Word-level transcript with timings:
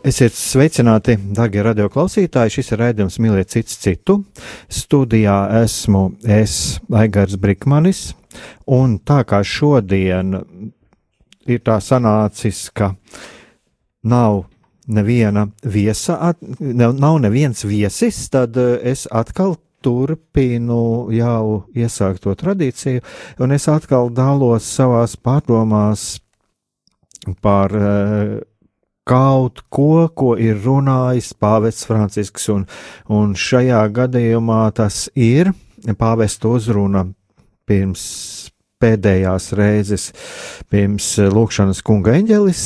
Esiet 0.00 0.32
sveicināti, 0.32 1.12
darbie 1.36 1.60
radioklausītāji. 1.60 2.54
Šis 2.54 2.70
ir 2.72 2.80
raidījums 2.80 3.18
Mīliet 3.20 3.50
cits 3.52 3.76
citu. 3.82 4.14
Studijā 4.72 5.34
esmu 5.58 6.06
es, 6.24 6.54
Aigars 6.96 7.36
Brikmanis, 7.36 8.14
un 8.64 8.96
tā 9.04 9.18
kā 9.28 9.42
šodien 9.44 10.38
ir 11.44 11.60
tā 11.66 11.76
sanācis, 11.84 12.62
ka 12.72 12.94
nav 14.08 14.46
neviena 14.88 15.50
viesa, 15.68 16.16
at, 16.30 16.40
nav 16.64 17.20
neviens 17.20 17.66
viesis, 17.68 18.22
tad 18.32 18.56
es 18.56 19.04
atkal 19.12 19.58
turpinu 19.84 21.10
jau 21.12 21.66
iesākto 21.76 22.32
tradīciju, 22.40 23.04
un 23.44 23.52
es 23.52 23.68
atkal 23.68 24.08
dalos 24.16 24.64
savās 24.64 25.20
pārdomās 25.20 26.14
par 27.44 27.76
uh, 27.76 28.40
kaut 29.08 29.62
ko, 29.72 30.08
ko 30.14 30.34
ir 30.40 30.60
runājis 30.64 31.32
Pāvests 31.40 31.88
Francisks, 31.88 32.48
un, 32.52 32.66
un 33.08 33.34
šajā 33.38 33.82
gadījumā 33.96 34.62
tas 34.76 35.08
ir 35.14 35.52
pāvesta 35.98 36.50
uzruna 36.50 37.06
pirms 37.68 38.04
pēdējās 38.80 39.52
reizes, 39.58 40.08
pirms 40.72 41.12
lūkšanas 41.30 41.82
kunga 41.84 42.16
eņģelis, 42.16 42.64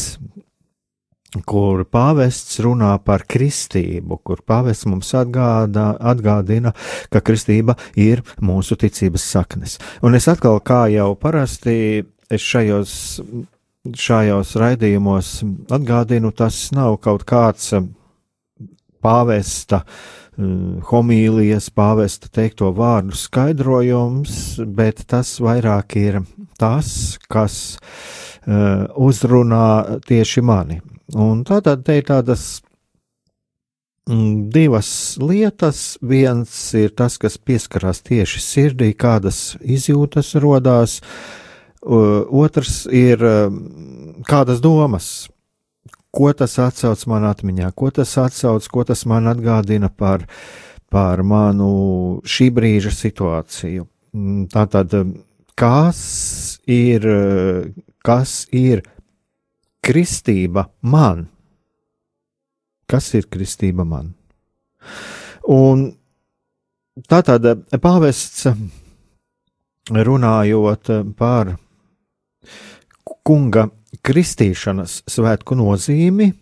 kur 1.48 1.82
pāvests 1.90 2.60
runā 2.62 2.92
par 3.02 3.24
kristību, 3.30 4.20
kur 4.22 4.44
pāvests 4.46 4.86
mums 4.86 5.10
atgādā, 5.18 5.88
atgādina, 5.98 6.74
ka 7.10 7.22
kristība 7.24 7.74
ir 7.98 8.22
mūsu 8.38 8.78
ticības 8.78 9.26
saknes. 9.34 9.80
Un 10.06 10.14
es 10.14 10.30
atkal, 10.30 10.60
kā 10.62 10.84
jau 10.94 11.10
parasti, 11.18 12.04
es 12.30 12.46
šajos 12.46 12.94
šajos 13.84 14.54
raidījumos 14.60 15.42
atgādinu, 15.72 16.32
tas 16.32 16.70
nav 16.72 16.96
kaut 17.04 17.26
kāds 17.28 17.72
eh, 17.76 17.84
pāvesta 19.04 19.82
eh, 19.84 20.44
homīlijas, 20.88 21.68
pāvesta 21.74 22.30
teikto 22.32 22.72
vārdu 22.76 23.16
skaidrojums, 23.18 24.60
bet 24.64 25.04
tas 25.10 25.36
vairāk 25.44 25.98
ir 26.00 26.22
tas, 26.58 27.18
kas 27.26 27.54
uh, 28.46 28.86
uzrunā 28.94 29.98
tieši 30.06 30.42
mani. 30.46 30.76
Un 31.18 31.40
tātad 31.42 31.82
te 31.82 31.96
ir 31.98 32.04
tādas 32.06 32.62
mm, 34.06 34.52
divas 34.54 34.90
lietas. 35.18 35.96
Viens 35.98 36.54
ir 36.78 36.94
tas, 36.94 37.18
kas 37.18 37.40
pieskarās 37.42 38.04
tieši 38.06 38.44
sirdī, 38.44 38.92
kādas 38.94 39.56
izjūtas 39.60 40.30
rodās, 40.38 41.00
uh, 41.02 41.43
Otrs 41.84 42.84
ir 42.88 43.20
kādas 44.24 44.60
domas, 44.64 45.28
ko 46.14 46.30
tas 46.32 46.56
atsauc 46.62 47.02
man 47.10 47.26
atmiņā, 47.28 47.72
ko 47.76 47.90
tas 47.92 48.14
atsauc, 48.20 48.66
ko 48.70 48.84
tas 48.88 49.04
man 49.10 49.28
atgādina 49.28 49.90
par, 49.90 50.24
par 50.88 51.22
manu 51.26 52.22
šī 52.24 52.48
brīža 52.54 52.92
situāciju. 52.94 53.86
Mm, 54.14 54.46
tātad, 54.52 54.94
kas 55.58 56.00
ir, 56.70 57.08
kas 58.06 58.44
ir 58.54 58.84
kristība 59.84 60.68
man? 60.80 61.26
Kas 62.88 63.10
ir 63.18 63.26
kristība 63.32 63.84
man? 63.88 64.14
Un 65.50 65.90
tātad 67.10 67.66
pāvests 67.82 68.46
runājot 69.90 70.90
par 71.18 71.56
kunga 73.26 73.68
kristīšanas 74.04 75.02
svētku 75.10 75.56
nozīmi, 75.58 76.32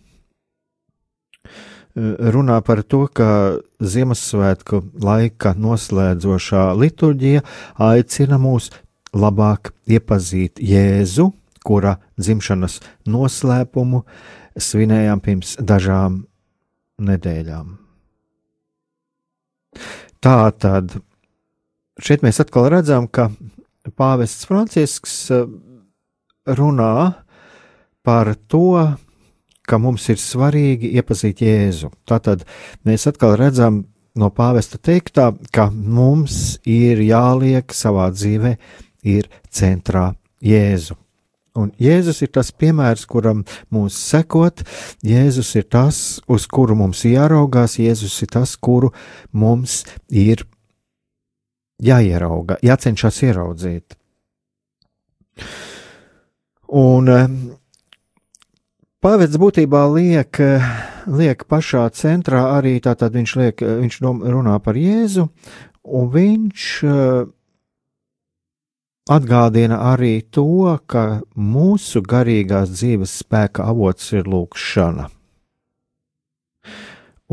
runā 1.95 2.57
par 2.65 2.81
to, 2.83 3.05
ka 3.07 3.59
Ziemassvētku 3.83 4.81
laika 5.03 5.53
noslēdzošā 5.59 6.71
liturģija 6.79 7.43
aicina 7.85 8.39
mūs 8.41 8.71
labāk 9.13 9.73
iepazīt 9.85 10.61
Jēzu, 10.63 11.29
kura 11.63 11.97
dzimšanas 12.17 12.79
noslēpumu 13.07 14.03
svinējām 14.57 15.21
pirms 15.23 15.55
dažām 15.61 16.23
nedēļām. 17.03 17.77
Tā 20.23 20.37
tad 20.57 20.97
šeit 22.01 22.23
mēs 22.25 22.39
atkal 22.41 22.69
redzam, 22.73 23.07
ka 23.07 23.29
pāvests 23.99 24.47
Francisks 24.47 25.15
runā 26.45 27.23
par 28.03 28.33
to, 28.47 28.95
ka 29.63 29.79
mums 29.79 30.09
ir 30.11 30.19
svarīgi 30.19 30.91
iepazīt 30.99 31.43
Jēzu. 31.43 31.91
Tātad 32.07 32.43
mēs 32.83 33.07
atkal 33.07 33.37
redzam 33.39 33.83
no 34.19 34.29
pāvesta 34.29 34.77
teiktā, 34.77 35.31
ka 35.55 35.69
mums 35.71 36.59
ir 36.67 37.01
jāliek 37.01 37.71
savā 37.73 38.09
dzīvē, 38.13 38.57
ir 39.07 39.29
centrā 39.49 40.11
Jēzu. 40.43 40.97
Un 41.53 41.69
Jēzus 41.77 42.23
ir 42.25 42.31
tas 42.33 42.49
piemērs, 42.49 43.05
kuram 43.05 43.43
mums 43.69 43.97
sekot, 44.09 44.63
Jēzus 45.05 45.51
ir 45.59 45.67
tas, 45.69 45.99
uz 46.25 46.47
kuru 46.49 46.75
mums 46.79 47.03
jāraugās, 47.05 47.77
Jēzus 47.77 48.15
ir 48.25 48.31
tas, 48.33 48.55
kuru 48.57 48.89
mums 49.31 49.83
ir 50.09 50.41
jāierauga, 51.83 52.57
jācenšas 52.65 53.21
ieraudzīt. 53.29 53.95
Un 56.73 57.05
eh, 57.05 57.27
pāvets 59.03 59.37
būtībā 59.37 59.83
liek, 59.93 60.39
eh, 60.41 60.63
liek 61.05 61.45
pašā 61.45 61.85
centrā 61.93 62.47
arī 62.55 62.79
tātad 62.81 63.13
viņš, 63.13 63.33
liek, 63.37 63.61
eh, 63.61 63.75
viņš 63.83 63.99
runā 64.01 64.57
par 64.63 64.73
Jēzu, 64.73 65.27
un 65.85 66.09
viņš 66.09 66.63
atgādina 69.13 69.77
arī 69.93 70.23
to, 70.31 70.79
ka 70.87 71.21
mūsu 71.37 72.01
garīgās 72.01 72.73
dzīves 72.73 73.19
spēka 73.21 73.67
avots 73.69 74.09
ir 74.13 74.23
lūkšana. 74.23 75.09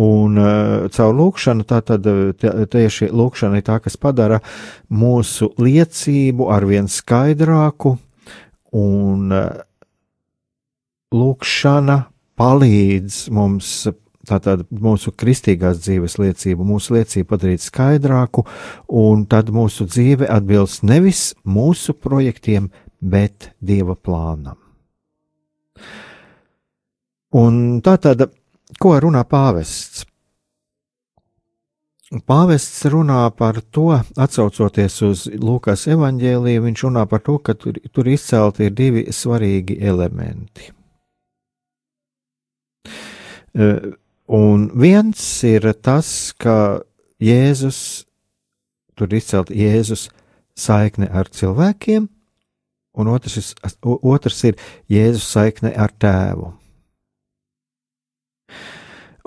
Un 0.00 0.38
uh, 0.38 0.88
caur 0.88 1.14
lūkšanu, 1.14 1.64
tātad 1.68 2.06
tieši 2.72 3.10
lūkšana 3.12 3.60
ir 3.60 3.64
tā, 3.66 3.76
kas 3.84 3.98
padara 4.00 4.40
mūsu 4.88 5.50
liecību 5.60 6.48
arvien 6.50 6.88
skaidrāku, 6.88 7.98
Un 8.76 9.34
eh, 9.34 9.48
lūkšana 11.14 11.98
palīdz 12.40 13.24
mums 13.34 13.72
tātad 14.30 14.66
mūsu 14.70 15.12
kristīgās 15.16 15.80
dzīves 15.82 16.18
liecību, 16.20 16.66
mūsu 16.66 16.94
liecību 16.98 17.28
padarīt 17.32 17.64
skaidrāku, 17.64 18.44
un 19.00 19.24
tad 19.30 19.50
mūsu 19.54 19.88
dzīve 19.90 20.28
atbilst 20.30 20.84
nevis 20.86 21.30
mūsu 21.44 21.96
projektiem, 21.96 22.68
bet 23.00 23.50
Dieva 23.58 23.96
plānam. 23.96 24.58
Un 27.40 27.80
tātad, 27.84 28.26
ko 28.82 28.96
runā 29.00 29.24
pāvests? 29.28 30.04
Pāvests 32.10 32.82
runā 32.90 33.28
par 33.38 33.60
to, 33.70 33.92
atcaucoties 34.18 34.96
uz 35.06 35.20
Lūkas 35.30 35.84
evanģēliju, 35.92 36.64
viņš 36.64 36.82
runā 36.88 37.04
par 37.06 37.22
to, 37.22 37.36
ka 37.38 37.54
tur, 37.54 37.78
tur 37.94 38.10
izcelti 38.10 38.66
ir 38.66 38.74
divi 38.74 39.04
svarīgi 39.14 39.76
elementi. 39.78 40.72
E, 43.54 43.68
un 44.26 44.66
viens 44.74 45.22
ir 45.46 45.70
tas, 45.78 46.34
ka 46.34 46.82
Jēzus, 47.22 48.08
tur 48.98 49.14
izcelt 49.14 49.54
Jēzus 49.54 50.08
saikne 50.58 51.06
ar 51.14 51.30
cilvēkiem, 51.30 52.10
un 52.98 53.14
otrs, 53.14 53.54
otrs 53.86 54.46
ir 54.50 54.58
Jēzus 54.90 55.30
saikne 55.30 55.76
ar 55.78 55.94
tēvu. 55.94 56.56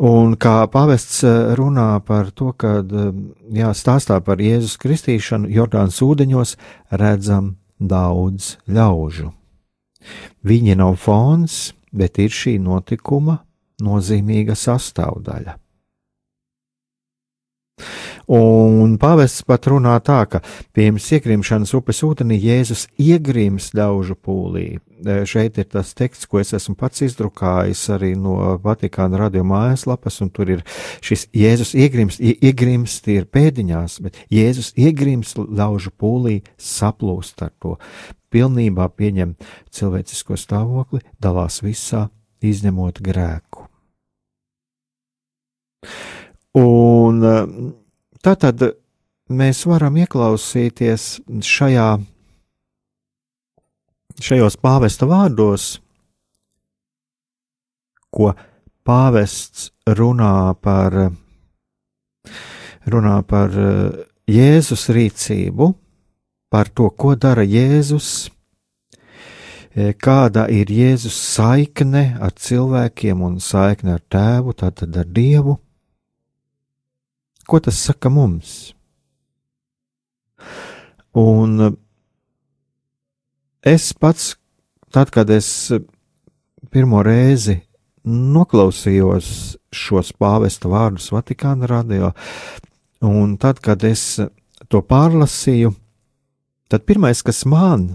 Un 0.02 0.34
kā 0.42 0.64
pavests 0.74 1.22
eh, 1.24 1.54
runā 1.58 2.00
par 2.06 2.32
to, 2.34 2.52
ka 2.58 2.80
eh, 2.82 3.12
jā, 3.54 3.70
stāstā 3.78 4.18
par 4.26 4.42
Jēzus 4.42 4.80
kristīšanu, 4.82 5.52
Jordānas 5.54 6.02
ūdeņos 6.02 6.56
redzam 6.98 7.56
daudz 7.78 8.58
ļaužu. 8.66 9.30
Viņi 10.44 10.76
nav 10.80 10.98
fons, 10.98 11.74
bet 11.94 12.18
ir 12.20 12.34
šī 12.34 12.58
notikuma 12.60 13.44
nozīmīga 13.84 14.58
sastāvdaļa. 14.58 15.60
Un 18.32 18.96
pāvests 19.02 19.44
pat 19.44 19.68
runā 19.68 19.98
tā, 20.00 20.22
ka 20.32 20.40
pirms 20.76 21.10
iegrimšanas 21.18 21.74
upes 21.76 22.00
ūdenī 22.08 22.38
Jēzus 22.40 22.86
iegrims 22.96 23.74
ļaužu 23.76 24.16
pūlī. 24.16 24.68
E, 25.04 25.18
šeit 25.28 25.60
ir 25.60 25.68
tas 25.68 25.92
teksts, 25.98 26.30
ko 26.32 26.40
es 26.40 26.54
esmu 26.56 26.78
pats 26.80 27.04
izdrukājis 27.04 27.82
arī 27.98 28.14
no 28.16 28.38
Vatikāna 28.64 29.20
radio 29.20 29.44
mājaslapas, 29.44 30.22
un 30.24 30.32
tur 30.32 30.54
ir 30.56 30.64
šis 31.04 31.28
Jēzus 31.36 31.76
iegrims, 31.76 32.22
iegrims 32.24 33.02
tie 33.04 33.20
ir 33.20 33.28
pēdiņās, 33.28 34.00
bet 34.06 34.24
Jēzus 34.32 34.72
iegrims 34.80 35.36
ļaužu 35.36 35.92
pūlī 36.00 36.40
saplūst 36.56 37.44
ar 37.44 37.52
to. 37.60 37.76
Pilnībā 38.32 38.88
pieņem 38.96 39.36
cilvēcisko 39.76 40.40
stāvokli, 40.40 41.04
dalās 41.20 41.60
visā, 41.62 42.08
izņemot 42.40 43.04
grēku. 43.04 43.68
Un 46.56 47.20
Tātad 48.24 48.62
mēs 49.36 49.66
varam 49.68 49.98
ieklausīties 50.00 51.08
šajā, 51.44 51.88
šajos 54.24 54.56
pāvesta 54.64 55.10
vārdos, 55.10 55.66
ko 58.16 58.30
pāvests 58.88 59.74
runā 60.00 60.54
par, 60.64 60.96
runā 62.96 63.18
par 63.28 63.60
Jēzus 64.32 64.88
rīcību, 64.96 65.74
par 66.48 66.72
to, 66.72 66.88
ko 66.96 67.18
dara 67.20 67.44
Jēzus, 67.44 68.30
kāda 70.00 70.48
ir 70.48 70.72
Jēzus 70.72 71.20
saikne 71.36 72.06
ar 72.24 72.32
cilvēkiem 72.40 73.28
un 73.28 73.40
saikne 73.44 73.98
ar 73.98 74.08
tēvu, 74.16 74.56
tātad 74.64 74.96
ar 74.96 75.12
Dievu. 75.12 75.60
Ko 77.48 77.60
tas 77.60 77.80
saka 77.80 78.10
mums? 78.10 78.74
Un 81.14 81.76
es 83.62 83.92
pats, 83.94 84.34
tad, 84.92 85.12
kad 85.14 85.30
es 85.30 85.72
pirmo 86.72 87.04
reizi 87.04 87.60
noklausījos 88.04 89.28
šos 89.74 90.12
pāvesta 90.20 90.72
vārdus 90.72 91.12
Vatikāna 91.14 91.70
radio, 91.70 92.12
un 93.04 93.38
tad, 93.38 93.62
kad 93.64 93.84
es 93.88 94.18
to 94.72 94.82
pārlasīju, 94.82 95.74
tad 96.72 96.88
pirmais, 96.88 97.22
kas 97.24 97.44
man, 97.46 97.94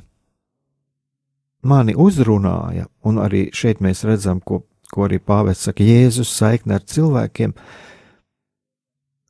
mani 1.65 1.97
uzrunāja, 1.97 2.87
un 3.05 3.21
arī 3.21 3.49
šeit 3.53 3.83
mēs 3.85 4.05
redzam, 4.09 4.41
ko, 4.41 4.63
ko 4.93 5.09
arī 5.09 5.19
pāvests 5.21 5.69
saka, 5.69 5.85
Jēzus 5.85 6.33
saikne 6.39 6.79
ar 6.79 6.87
cilvēkiem, 6.89 7.57
ir 7.57 7.98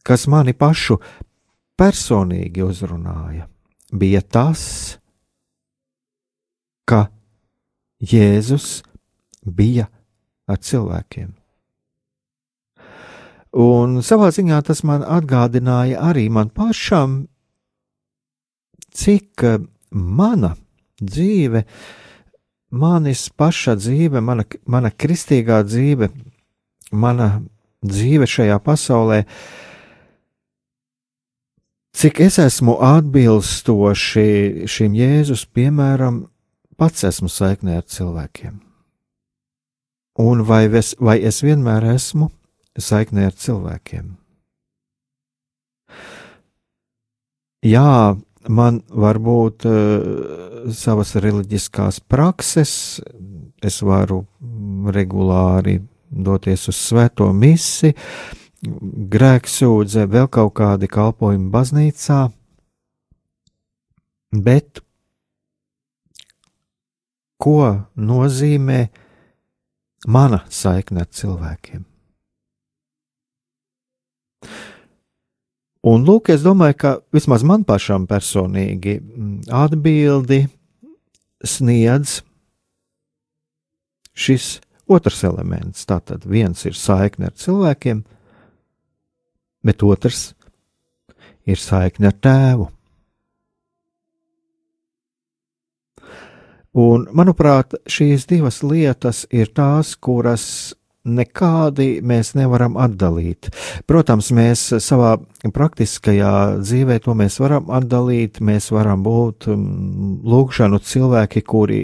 kas 0.08 0.24
mani 0.30 0.54
pašu 0.56 0.96
personīgi 1.78 2.64
uzrunāja, 2.64 3.44
bija 3.92 4.22
tas, 4.24 4.62
ka 6.88 7.08
Jēzus 8.00 8.80
bija 9.44 9.88
ar 10.48 10.60
cilvēkiem. 10.64 11.34
Un 13.58 14.00
savā 14.06 14.30
ziņā 14.32 14.62
tas 14.64 14.84
man 14.86 15.04
atgādināja 15.04 16.00
arī 16.08 16.28
man 16.32 16.48
pašam, 16.56 17.20
cik 18.94 19.44
mana 19.92 20.54
dzīve, 21.02 21.64
manis 22.70 23.28
paša 23.28 23.76
dzīve, 23.80 24.24
mana, 24.24 24.44
mana 24.64 24.92
kristīgā 24.92 25.62
dzīve, 25.68 26.10
mana 26.92 27.30
dzīve 27.84 28.28
šajā 28.28 28.60
pasaulē, 28.64 29.24
uh, 29.24 29.66
Cik 31.96 32.20
es 32.20 32.38
esmu 32.38 32.76
atbilstoši 32.84 34.66
šim 34.70 34.94
Jēzus 34.94 35.46
piemēram, 35.54 36.26
pats 36.78 37.06
esmu 37.08 37.30
saiknē 37.32 37.80
ar 37.80 37.86
cilvēkiem. 37.88 38.60
Un 40.18 40.42
vai 40.46 40.66
es, 40.66 40.94
vai 40.98 41.18
es 41.22 41.42
vienmēr 41.42 41.86
esmu 41.94 42.30
saiknē 42.78 43.28
ar 43.30 43.36
cilvēkiem? 43.38 44.16
Jā, 47.66 48.14
man 48.46 48.82
var 48.88 49.18
būt 49.18 49.66
uh, 49.66 50.70
savas 50.74 51.16
reliģiskās 51.18 52.00
prakses, 52.06 52.72
es 53.62 53.80
varu 53.82 54.22
regulāri 54.94 55.80
doties 56.08 56.68
uz 56.70 56.78
svēto 56.78 57.32
misiju, 57.34 57.94
grēksūdze, 58.62 60.06
vēl 60.10 60.28
kaut 60.34 60.54
kādi 60.58 60.88
kalpojumi 60.90 61.50
baznīcā, 61.52 62.22
bet 64.34 64.82
ko 67.38 67.86
nozīmē 67.94 68.80
mana 70.06 70.42
saikne 70.50 71.06
ar 71.06 71.12
cilvēkiem? 71.14 71.84
Un 75.88 76.04
lūk, 76.04 76.32
es 76.34 76.42
domāju, 76.42 76.74
ka 76.76 76.90
vismaz 77.14 77.44
man 77.46 77.62
pašam 77.64 78.08
personīgi 78.10 78.98
mm, 78.98 79.34
atbildi 79.54 80.42
sniedz 81.46 82.18
šis 84.18 84.58
otrs 84.90 85.22
elements. 85.28 85.86
Tātad 85.86 86.26
viens 86.26 86.64
ir 86.66 86.74
saikne 86.76 87.30
ar 87.30 87.36
cilvēkiem, 87.38 88.02
bet 89.64 89.82
otrs 89.86 90.32
ir 91.48 91.60
saikne 91.60 92.10
ar 92.10 92.18
tēvu. 92.22 92.68
Un, 96.78 97.06
manuprāt, 97.16 97.74
šīs 97.90 98.28
divas 98.28 98.60
lietas 98.62 99.24
ir 99.34 99.48
tās, 99.56 99.96
kuras 99.96 100.44
nekādi 101.08 102.02
mēs 102.04 102.34
nevaram 102.36 102.76
atdalīt. 102.78 103.48
Protams, 103.88 104.30
mēs 104.34 104.64
savā 104.84 105.16
praktiskajā 105.54 106.32
dzīvē 106.60 106.98
to 107.04 107.14
mēs 107.18 107.38
varam 107.40 107.70
atdalīt, 107.72 108.42
mēs 108.44 108.70
varam 108.74 109.02
būt 109.06 109.48
mm, 109.54 110.18
lūkšanu 110.28 110.82
cilvēki, 110.84 111.44
kuri 111.48 111.80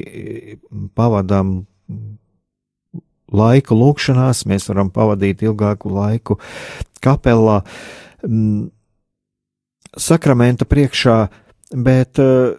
pavadām 0.94 1.56
laiku 3.32 3.76
lūkšanās, 3.78 4.44
mēs 4.50 4.68
varam 4.70 4.90
pavadīt 4.92 5.44
ilgāku 5.46 5.92
laiku 5.94 6.38
kapelā, 7.04 7.62
m, 8.26 8.68
sakramenta 9.96 10.66
priekšā, 10.68 11.18
bet 11.74 12.20
uh, 12.22 12.56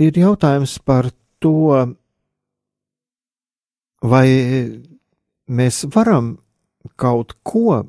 ir 0.00 0.18
jautājums 0.18 0.78
par 0.84 1.10
to, 1.42 1.72
vai 4.02 4.26
mēs 5.46 5.82
varam 5.94 6.36
kaut 6.96 7.36
ko 7.46 7.82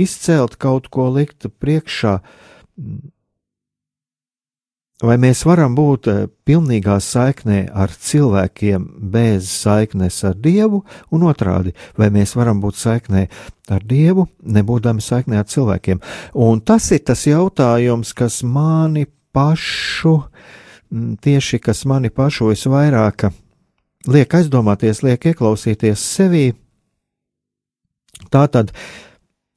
izcelt, 0.00 0.56
kaut 0.60 0.90
ko 0.92 1.08
likt 1.14 1.46
priekšā, 1.62 2.18
Vai 5.02 5.16
mēs 5.18 5.40
varam 5.42 5.72
būt 5.74 6.06
eh, 6.06 6.18
pilnīgā 6.46 7.00
saiknē 7.02 7.64
ar 7.74 7.90
cilvēkiem 7.90 8.84
bez 9.10 9.48
saiknes 9.50 10.20
ar 10.28 10.36
Dievu, 10.38 10.84
un 11.10 11.24
otrādi, 11.26 11.74
vai 11.98 12.12
mēs 12.14 12.36
varam 12.38 12.60
būt 12.62 12.78
saiknē 12.78 13.24
ar 13.74 13.82
Dievu, 13.82 14.28
nebūdami 14.46 15.02
saiknē 15.02 15.42
ar 15.42 15.50
cilvēkiem? 15.50 15.98
Un 16.38 16.62
tas 16.62 16.86
ir 16.94 17.02
tas 17.02 17.26
jautājums, 17.26 18.14
kas 18.14 18.44
mani 18.46 19.08
pašu, 19.34 20.20
tieši 21.26 21.58
kas 21.58 21.82
mani 21.90 22.14
pašu 22.14 22.52
visvairāk 22.52 23.32
liek 24.06 24.38
aizdomāties, 24.38 25.02
liek 25.02 25.26
ieklausīties 25.32 25.98
sevī. 25.98 26.48
Tātad, 28.30 28.70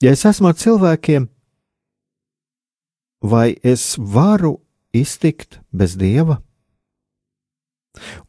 ja 0.02 0.18
es 0.18 0.26
esmu 0.26 0.50
ar 0.50 0.58
cilvēkiem, 0.58 1.28
vai 3.22 3.52
es 3.62 3.94
varu 3.98 4.58
iztikt 4.96 5.60
bez 5.72 5.98
dieva? 5.98 6.42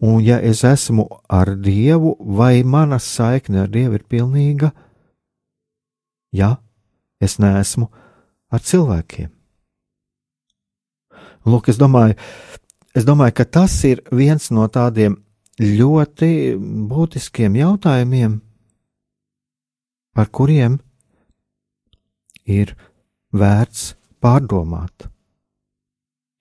Un, 0.01 0.23
ja 0.25 0.39
es 0.41 0.65
esmu 0.65 1.07
ar 1.29 1.53
dievu, 1.61 2.17
vai 2.19 2.63
mana 2.65 2.99
saikne 2.99 3.65
ar 3.67 3.73
dievu 3.73 3.99
ir 3.99 4.05
pilnīga? 4.09 4.73
Jā, 6.33 6.57
es 7.21 7.39
neesmu 7.39 7.89
ar 8.53 8.65
cilvēkiem. 8.65 9.31
Lūk, 11.49 11.71
es 11.73 11.79
domāju, 11.81 12.17
es 12.97 13.07
domāju, 13.09 13.37
ka 13.39 13.45
tas 13.45 13.77
ir 13.89 14.03
viens 14.13 14.51
no 14.53 14.67
tādiem 14.69 15.17
ļoti 15.59 16.57
būtiskiem 16.91 17.57
jautājumiem, 17.59 18.39
par 20.15 20.29
kuriem 20.35 20.79
ir 22.49 22.75
vērts 23.33 23.95
pārdomāt. 24.23 25.09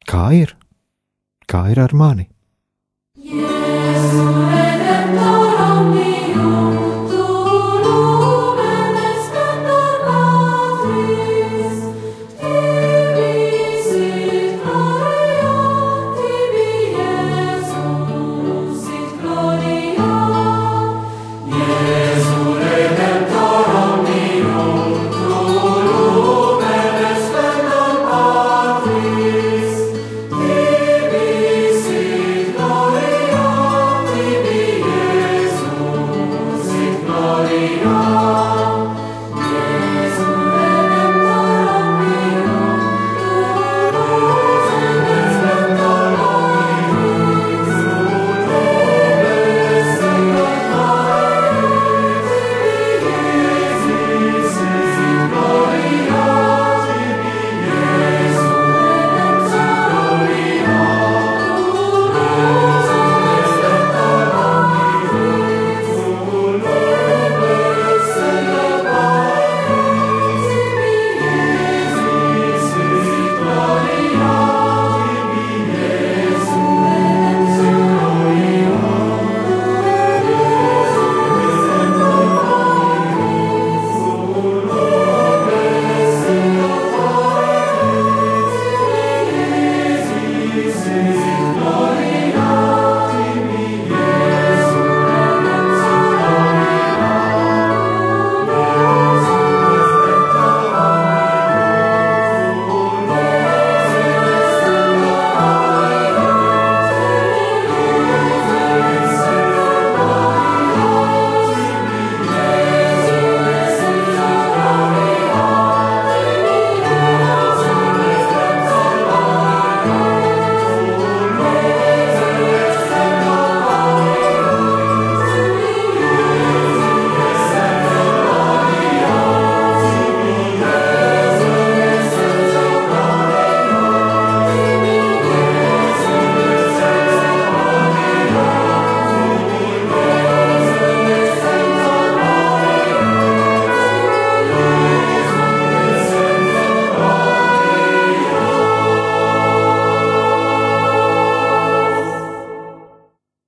Kā 0.07 0.29
ir? 0.31 0.55
Kā 1.51 1.65
ir 1.73 1.83
ar 1.83 1.91
mani? 1.91 2.29
Jēzus. 3.19 3.56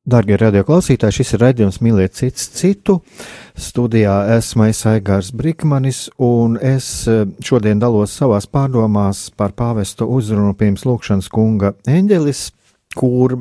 Darbie 0.10 0.38
radioklausītāji, 0.40 1.20
šis 1.20 1.36
ir 1.36 1.44
raidījums 1.44 1.80
Mīliet 1.86 2.16
cits 2.18 2.48
citu. 2.58 3.00
Studijā 3.60 4.16
esmu 4.38 4.70
es 4.70 4.82
Aigārs 4.90 5.30
Brikmanis, 5.36 6.08
un 6.18 6.56
es 6.58 6.88
e, 7.06 7.26
šodien 7.46 7.82
dalos 7.82 8.16
savās 8.18 8.48
pārdomās 8.50 9.28
par 9.38 9.54
pāvestu 9.58 10.08
uzrunu 10.10 10.56
pirms 10.58 10.88
lūkšanas 10.88 11.30
kunga 11.34 11.76
eņģelis, 11.90 12.46
kur 12.98 13.38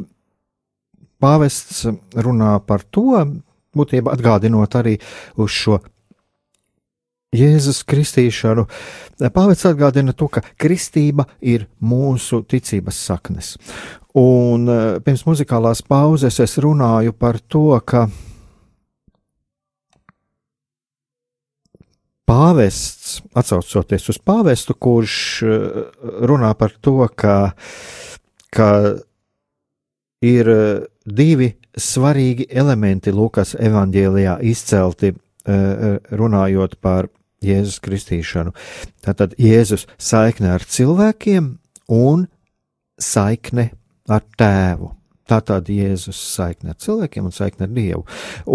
pāvests 1.23 1.87
runā 2.19 2.59
par 2.67 2.85
to, 2.85 3.23
būtībā 3.79 4.13
atgādinot 4.19 4.77
arī 4.77 4.99
uz 5.41 5.55
šo 5.55 5.81
Jēzus 7.37 7.83
kristīšanu. 7.85 8.65
Pāvets 9.35 9.67
atgādina 9.69 10.15
to, 10.17 10.31
ka 10.33 10.41
kristība 10.57 11.27
ir 11.45 11.67
mūsu 11.85 12.41
ticības 12.49 13.01
saknes. 13.09 13.57
Un 14.19 14.67
eh, 14.67 14.99
pirms 15.05 15.23
muzikālās 15.29 15.83
pauzes 15.87 16.41
es 16.43 16.57
runāju 16.59 17.13
par 17.15 17.39
to, 17.47 17.71
ka 17.87 18.09
pāvests, 22.29 23.21
atcaucoties 23.39 24.09
uz 24.11 24.19
pāvestu, 24.19 24.75
kurš 24.75 25.19
eh, 25.47 25.79
runā 26.27 26.51
par 26.59 26.75
to, 26.83 26.97
ka, 27.15 27.37
ka 28.51 28.71
ir 30.25 30.51
eh, 30.57 30.83
divi 31.07 31.53
svarīgi 31.79 32.49
elementi 32.51 33.15
Lukas 33.15 33.55
evanģēlijā 33.55 34.41
izcelti, 34.43 35.15
runājot 35.49 36.75
par 36.85 37.07
Jēzus 37.41 37.79
kristīšanu. 37.81 38.51
Tātad 39.01 39.33
Jēzus 39.41 39.87
saikne 39.97 40.51
ar 40.59 40.67
cilvēkiem 40.67 41.47
un 41.95 42.27
saikne 43.01 43.71
ar 44.09 44.25
tēvu. 44.39 44.93
Tā 45.29 45.43
tāda 45.45 45.75
Jēzus 45.75 46.19
saikne 46.33 46.73
ar 46.73 46.79
cilvēkiem 46.81 47.29
un 47.29 47.35
saikne 47.37 47.67
ar 47.67 47.73
Dievu. 47.77 48.05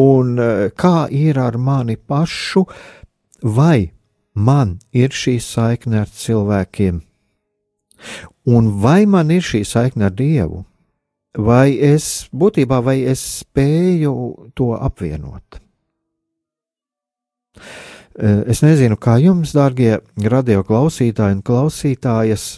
Un 0.02 0.38
e, 0.42 0.50
kā 0.74 1.06
ir 1.14 1.38
ar 1.38 1.60
mani 1.62 1.96
pašu, 1.98 2.66
vai 3.44 3.92
man 4.34 4.80
ir 4.92 5.14
šī 5.14 5.38
saikne 5.44 6.02
ar 6.02 6.10
cilvēkiem, 6.10 7.02
un 8.50 8.72
vai 8.82 9.04
man 9.06 9.30
ir 9.32 9.46
šī 9.46 9.62
saikne 9.70 10.10
ar 10.10 10.16
Dievu, 10.18 10.64
vai 11.38 11.78
es 11.78 12.28
būtībā, 12.34 12.82
vai 12.82 13.02
es 13.10 13.22
spēju 13.44 14.16
to 14.58 14.74
apvienot? 14.74 15.62
E, 18.14 18.34
es 18.50 18.66
nezinu, 18.66 18.98
kā 18.98 19.20
jums, 19.22 19.54
dārgie 19.54 20.00
radio 20.30 20.66
klausītāji 20.66 21.38
un 21.38 21.46
klausītājas, 21.46 22.56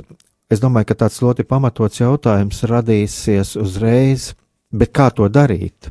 Es 0.52 0.62
domāju, 0.62 0.92
ka 0.92 1.00
tāds 1.06 1.18
ļoti 1.24 1.46
pamatots 1.50 2.02
jautājums 2.02 2.62
radīsies 2.70 3.56
uzreiz, 3.58 4.34
bet 4.70 4.94
kā 4.94 5.10
to 5.16 5.25
darīt? 5.32 5.90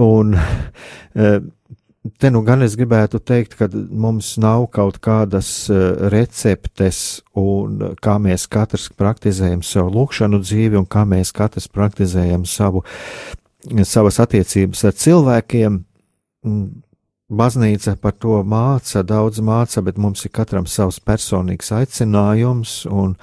Un 0.00 0.32
e, 0.36 1.26
te 2.16 2.30
nu 2.32 2.40
gan 2.46 2.64
es 2.64 2.76
gribētu 2.78 3.20
teikt, 3.20 3.58
ka 3.58 3.68
mums 3.72 4.34
nav 4.40 4.68
kaut 4.72 4.96
kādas 5.04 5.50
e, 5.68 5.76
receptes, 6.12 7.20
un 7.36 7.96
kā 8.00 8.16
mēs 8.22 8.48
katrs 8.48 8.88
praktizējam 8.96 9.64
savu 9.64 9.92
lūkšanu 9.98 10.40
dzīvi, 10.44 10.80
un 10.80 10.88
kā 10.88 11.04
mēs 11.08 11.34
katrs 11.36 11.68
praktizējam 11.68 12.48
savu, 12.48 12.84
savas 13.84 14.22
attiecības 14.24 14.86
ar 14.88 14.96
cilvēkiem 15.04 15.80
Baznīca 17.26 17.96
par 17.98 18.12
to 18.22 18.36
māca, 18.46 19.00
daudz 19.02 19.40
māca, 19.42 19.82
bet 19.82 19.96
mums 19.98 20.20
ir 20.22 20.30
katram 20.30 20.66
savs 20.70 21.00
personīgs 21.02 21.72
aicinājums, 21.74 22.74
un, 22.86 23.16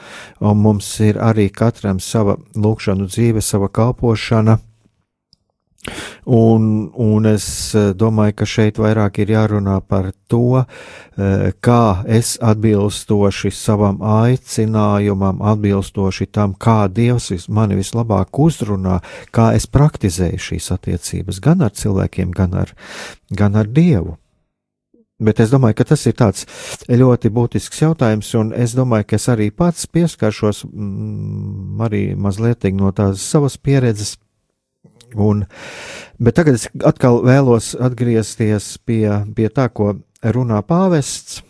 un 0.44 0.60
mums 0.60 0.90
ir 1.00 1.22
arī 1.24 1.46
katram 1.48 2.02
sava 2.04 2.36
lūkšanu 2.52 3.08
dzīve, 3.08 3.40
sava 3.40 3.70
kalpošana. 3.72 4.58
Un, 6.26 6.92
un 6.96 7.26
es 7.28 7.46
eh, 7.76 7.92
domāju, 7.92 8.38
ka 8.40 8.48
šeit 8.48 8.80
vairāk 8.80 9.20
ir 9.20 9.34
jārunā 9.36 9.82
par 9.84 10.12
to, 10.32 10.64
eh, 10.64 11.52
kā 11.60 12.04
es 12.08 12.38
atbilstoši 12.40 13.52
savam 13.52 14.00
aicinājumam, 14.00 15.44
atbilstoši 15.44 16.30
tam, 16.32 16.56
kā 16.56 16.88
Dievs 16.88 17.50
mani 17.50 17.76
vislabāk 17.82 18.32
uzrunā, 18.40 19.02
kā 19.36 19.52
es 19.58 19.68
praktizēju 19.68 20.40
šīs 20.48 20.72
attiecības 20.78 21.44
gan 21.44 21.62
ar 21.68 21.76
cilvēkiem, 21.76 22.32
gan 22.32 22.54
ar, 22.64 22.76
gan 23.30 23.60
ar 23.60 23.68
Dievu. 23.68 24.18
Bet 25.24 25.40
es 25.40 25.52
domāju, 25.54 25.78
ka 25.78 25.86
tas 25.94 26.02
ir 26.10 26.16
tāds 26.20 26.48
ļoti 26.90 27.30
būtisks 27.32 27.84
jautājums, 27.84 28.32
un 28.40 28.52
es 28.56 28.74
domāju, 28.76 29.12
ka 29.12 29.20
es 29.20 29.28
arī 29.32 29.52
pats 29.56 29.86
pieskaršos 29.88 30.64
mm, 30.66 31.84
arī 31.86 32.04
mazliet 32.16 32.66
no 32.74 32.92
tās 32.96 33.22
savas 33.22 33.56
pieredzes 33.58 34.18
Un, 35.14 35.46
bet 36.18 36.38
tagad 36.40 36.58
es 36.58 36.68
atkal 36.86 37.22
vēlos 37.26 37.74
atgriezties 37.78 38.78
pie, 38.86 39.06
pie 39.36 39.50
tā, 39.54 39.68
ko 39.70 39.94
runā 40.24 40.62
pāvests. 40.66 41.44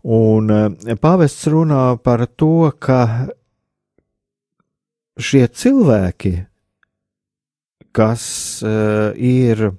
Un 0.00 0.48
eh, 0.54 0.96
pāvests 0.96 1.48
runā 1.52 1.98
par 2.00 2.24
to, 2.40 2.70
ka 2.80 3.28
šie 5.20 5.44
cilvēki, 5.48 6.32
kas 7.92 8.24
uh, 8.64 9.10
ir 9.18 9.72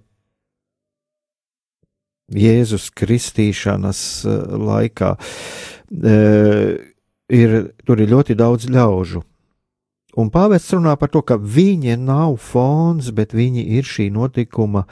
Jēzus 2.31 2.89
kristīšanas 2.95 4.01
uh, 4.27 4.35
laikā, 4.69 5.15
uh, 5.17 6.69
ir, 7.31 7.57
tur 7.87 8.03
ir 8.03 8.11
ļoti 8.11 8.37
daudz 8.37 8.69
ļaužu. 8.71 9.23
Un 10.19 10.31
pāvests 10.31 10.73
runā 10.75 10.97
par 10.99 11.11
to, 11.13 11.21
ka 11.23 11.37
viņi 11.39 11.95
nav 12.01 12.35
fons, 12.43 13.11
bet 13.15 13.35
viņi 13.37 13.63
ir 13.77 13.87
šī 13.87 14.09
notikuma 14.11 14.85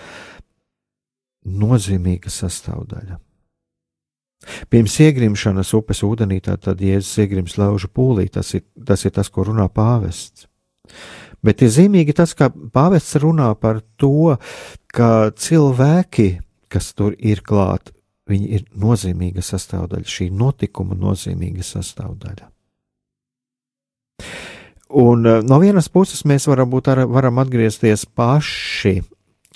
nozīmīga 1.44 2.32
sastāvdaļa. 2.32 3.20
Pirms 4.72 4.94
iegrimšanas 5.04 5.74
upes 5.76 6.00
ūdenī, 6.08 6.40
tad 6.44 6.64
Jēzus 6.80 7.18
iegrims 7.26 7.58
laužu 7.60 7.90
pūlī, 7.92 8.30
tas 8.32 8.54
ir, 8.56 8.64
tas 8.88 9.04
ir 9.04 9.12
tas, 9.16 9.28
ko 9.28 9.44
runā 9.50 9.68
pāvests. 9.68 10.48
Bet 11.44 11.64
ir 11.64 11.72
zīmīgi 11.72 12.16
tas, 12.16 12.34
ka 12.36 12.50
pāvests 12.50 13.20
runā 13.20 13.52
par 13.60 13.82
to, 14.00 14.38
ka 14.96 15.32
cilvēki, 15.36 16.30
kas 16.72 16.94
tur 16.96 17.16
ir 17.20 17.44
klāt, 17.44 17.92
viņi 18.30 18.48
ir 18.56 18.66
nozīmīga 18.80 19.44
sastāvdaļa, 19.44 20.08
šī 20.08 20.30
notikuma 20.32 20.96
nozīmīga 21.00 21.66
sastāvdaļa. 21.66 22.50
Un 24.90 25.26
eh, 25.26 25.42
no 25.46 25.60
vienas 25.62 25.90
puses 25.90 26.24
mēs 26.26 26.48
varam, 26.50 26.74
ar, 26.90 27.06
varam 27.08 27.42
atgriezties 27.44 28.06
paši. 28.06 29.00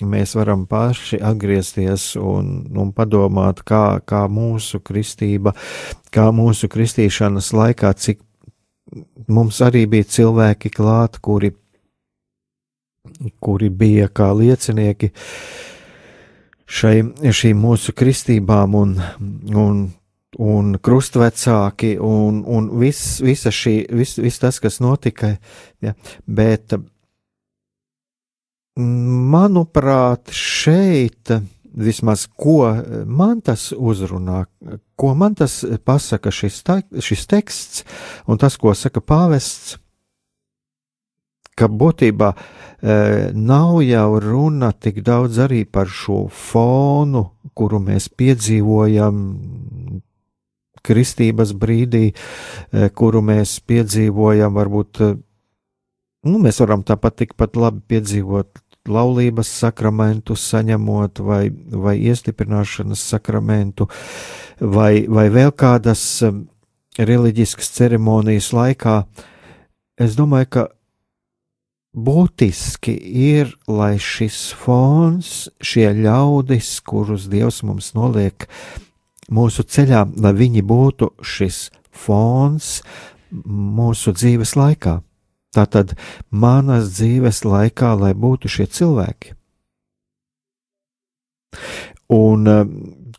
Mēs 0.02 0.34
varam 0.34 0.64
paši 0.66 1.20
atgriezties 1.22 2.14
un, 2.18 2.64
un 2.74 2.90
padomāt, 2.94 3.62
kā, 3.66 4.00
kā 4.02 4.24
mūsu 4.26 4.80
kristība, 4.82 5.52
kā 6.14 6.28
mūsu 6.34 6.66
kristīšanas 6.70 7.52
laikā, 7.54 7.92
cik 7.94 8.18
mums 9.30 9.60
arī 9.62 9.84
bija 9.90 10.08
cilvēki 10.16 10.72
klāt, 10.74 11.20
kuri, 11.22 11.52
kuri 13.38 13.70
bija 13.70 14.10
kā 14.10 14.32
liecinieki 14.34 15.12
šai, 16.66 16.96
šīm 17.30 17.62
mūsu 17.62 17.94
kristībām 17.94 18.74
un, 18.74 18.96
un 19.54 19.86
un 20.42 20.74
krustvecāki, 20.82 21.94
un, 22.02 22.42
un 22.46 22.70
viss, 22.80 23.20
visa 23.24 23.52
šī, 23.54 23.76
viss, 23.94 24.18
viss 24.22 24.42
tas, 24.42 24.60
kas 24.62 24.80
notika. 24.82 25.34
Ja, 25.84 25.94
bet, 26.26 26.74
manuprāt, 28.76 30.32
šeit 30.34 31.34
vismaz 31.74 32.26
ko 32.26 32.68
man 33.06 33.40
tas 33.44 33.72
uzrunā, 33.74 34.44
ko 34.96 35.14
man 35.18 35.34
tas 35.38 35.62
pasaka 35.84 36.30
šis, 36.30 36.60
ta, 36.66 36.80
šis 36.82 37.26
teksts, 37.30 37.84
un 38.30 38.38
tas, 38.38 38.56
ko 38.60 38.74
saka 38.78 39.02
pāvests, 39.02 39.76
ka 41.58 41.68
būtībā 41.70 42.30
e, 42.34 42.38
nav 43.34 43.78
jau 43.86 44.08
runa 44.22 44.72
tik 44.72 45.02
daudz 45.06 45.38
arī 45.46 45.62
par 45.66 45.90
šo 45.90 46.24
fonu, 46.30 47.28
kuru 47.54 47.78
mēs 47.82 48.08
piedzīvojam 48.10 49.20
kristības 50.84 51.54
brīdī, 51.56 52.10
e, 52.12 52.88
kuru 52.94 53.22
mēs 53.24 53.56
piedzīvojam, 53.68 54.54
varbūt 54.56 55.00
e, 55.00 55.10
nu, 56.28 56.40
mēs 56.42 56.60
varam 56.62 56.84
tāpat 56.86 57.22
tikpat 57.24 57.56
labi 57.60 57.82
piedzīvot 57.94 58.60
laulības 58.88 59.48
sakramentu, 59.62 60.36
saņemot 60.36 61.22
vai, 61.24 61.48
vai 61.72 61.96
iestiprināšanas 62.04 63.04
sakramentu, 63.14 63.88
vai, 64.60 65.06
vai 65.08 65.28
vēl 65.32 65.54
kādas 65.56 66.04
e, 66.22 66.32
reliģiskas 67.00 67.72
ceremonijas 67.78 68.52
laikā. 68.54 69.02
Es 70.00 70.16
domāju, 70.18 70.50
ka 70.50 70.66
būtiski 71.94 72.94
ir, 73.24 73.54
lai 73.70 73.94
šis 74.02 74.48
fons, 74.58 75.48
šie 75.62 75.88
ļaudis, 76.02 76.76
kurus 76.86 77.28
Dievs 77.30 77.62
mums 77.66 77.92
noliek 77.94 78.48
mūsu 79.30 79.64
ceļā, 79.64 80.04
lai 80.20 80.32
viņi 80.36 80.62
būtu 80.66 81.10
šis 81.22 81.68
fons 81.94 82.82
mūsu 83.44 84.14
dzīves 84.14 84.54
laikā. 84.58 85.00
Tātad 85.54 85.94
manas 86.30 86.90
dzīves 86.96 87.44
laikā, 87.46 87.94
lai 87.98 88.12
būtu 88.14 88.50
šie 88.50 88.66
cilvēki. 88.66 89.34
Un, 92.10 92.48
eh, 92.48 92.64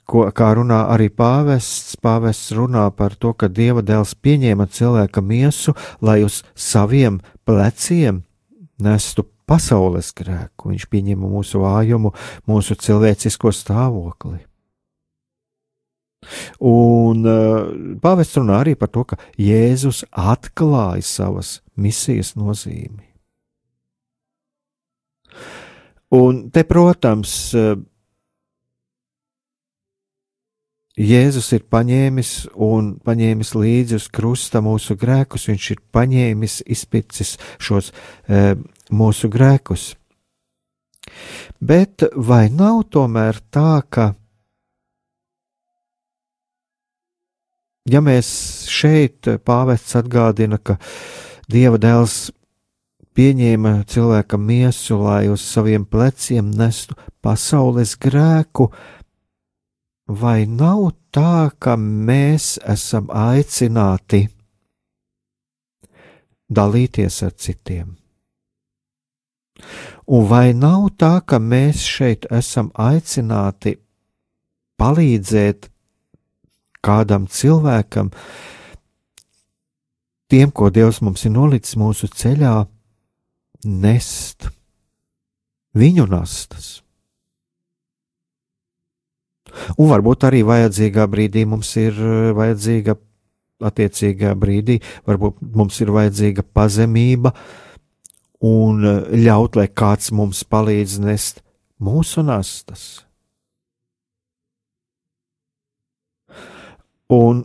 ko, 0.05 0.25
kā 0.31 0.51
runā 0.55 0.85
arī 0.91 1.09
pāvests, 1.09 1.95
pāvests 1.95 2.51
runā 2.51 2.89
par 2.95 3.15
to, 3.15 3.33
ka 3.33 3.47
Dieva 3.47 3.81
dēls 3.81 4.15
pieņēma 4.15 4.67
cilvēka 4.67 5.23
miesu, 5.23 5.75
lai 6.01 6.23
uz 6.23 6.43
saviem 6.55 7.21
pleciem 7.45 8.23
nestu 8.79 9.25
pasaules 9.47 10.11
grēku. 10.13 10.73
Viņš 10.73 10.89
pieņēma 10.91 11.29
mūsu 11.29 11.61
vājumu, 11.63 12.13
mūsu 12.47 12.75
cilvēcisko 12.75 13.53
stāvokli. 13.53 14.43
Un 16.59 17.25
uh, 17.29 17.97
pāvests 18.01 18.39
runā 18.39 18.61
arī 18.63 18.75
par 18.79 18.91
to, 18.93 19.05
ka 19.07 19.19
Jēzus 19.41 20.03
atklāja 20.11 21.05
savas 21.05 21.59
misijas 21.75 22.35
nozīmi. 22.39 23.03
Un 26.15 26.45
te, 26.53 26.63
protams, 26.63 27.35
uh, 27.57 27.75
Jēzus 30.95 31.49
ir 31.51 31.65
paņēmis 31.67 32.29
un 32.63 32.93
paņēmis 33.03 33.49
līdzi 33.51 33.97
uz 33.97 34.05
krusta 34.07 34.61
mūsu 34.63 34.95
grēkus, 34.95 35.49
viņš 35.49 35.65
ir 35.73 35.81
paņēmis, 35.91 36.61
izpicis 36.71 37.33
šos 37.59 37.91
e, 37.91 38.55
mūsu 38.95 39.27
grēkus. 39.27 39.89
Bet 41.59 42.07
vai 42.15 42.47
nav 42.47 42.85
tomēr 42.95 43.41
tā, 43.51 43.83
ka 43.91 44.13
ja 47.89 48.01
mēs 48.01 48.27
šeit 48.71 49.29
pāvests 49.45 49.95
atgādina, 49.99 50.57
ka 50.57 50.79
Dieva 51.45 51.77
dēls 51.77 52.31
pieņēma 53.15 53.85
cilvēka 53.87 54.37
miesu, 54.41 54.97
lai 55.03 55.27
uz 55.29 55.43
saviem 55.45 55.85
pleciem 55.85 56.49
nestu 56.57 56.97
pasaules 57.21 57.93
grēku, 58.01 58.71
vai 60.09 60.45
nav 60.49 60.89
tā, 61.13 61.51
ka 61.59 61.75
mēs 61.77 62.55
esam 62.65 63.11
aicināti 63.13 64.25
dalīties 66.49 67.21
ar 67.29 67.37
citiem? 67.37 67.93
Un 70.05 70.27
vai 70.29 70.53
nav 70.53 70.89
tā, 70.99 71.21
ka 71.21 71.39
mēs 71.39 71.85
šeit 71.85 72.27
esam 72.33 72.73
aicināti 72.73 73.77
palīdzēt 74.81 75.69
kādam 76.85 77.25
cilvēkam, 77.31 78.11
tiem, 80.31 80.53
ko 80.53 80.69
Dievs 80.73 81.01
mums 81.05 81.25
ir 81.25 81.33
nolicis 81.35 81.77
mūsu 81.79 82.09
ceļā, 82.13 82.55
nest 83.65 84.49
viņu 85.75 86.07
nastas. 86.09 86.85
Un 89.79 89.89
varbūt 89.91 90.25
arī 90.27 90.41
vajadzīgā 90.47 91.05
brīdī 91.11 91.45
mums 91.47 91.71
ir 91.79 91.95
eh, 91.95 92.31
vajadzīga, 92.35 92.97
attiecīgā 93.65 94.33
brīdī, 94.39 94.81
varbūt 95.07 95.39
mums 95.55 95.79
ir 95.83 95.93
vajadzīga 95.95 96.43
pazemība 96.55 97.31
un 98.45 98.83
eh, 98.83 99.01
ļaut, 99.25 99.59
lai 99.59 99.69
kāds 99.71 100.11
mums 100.15 100.43
palīdz 100.43 100.99
nest 101.05 101.41
mūsu 101.79 102.25
nastas. 102.25 103.04
Un 107.13 107.43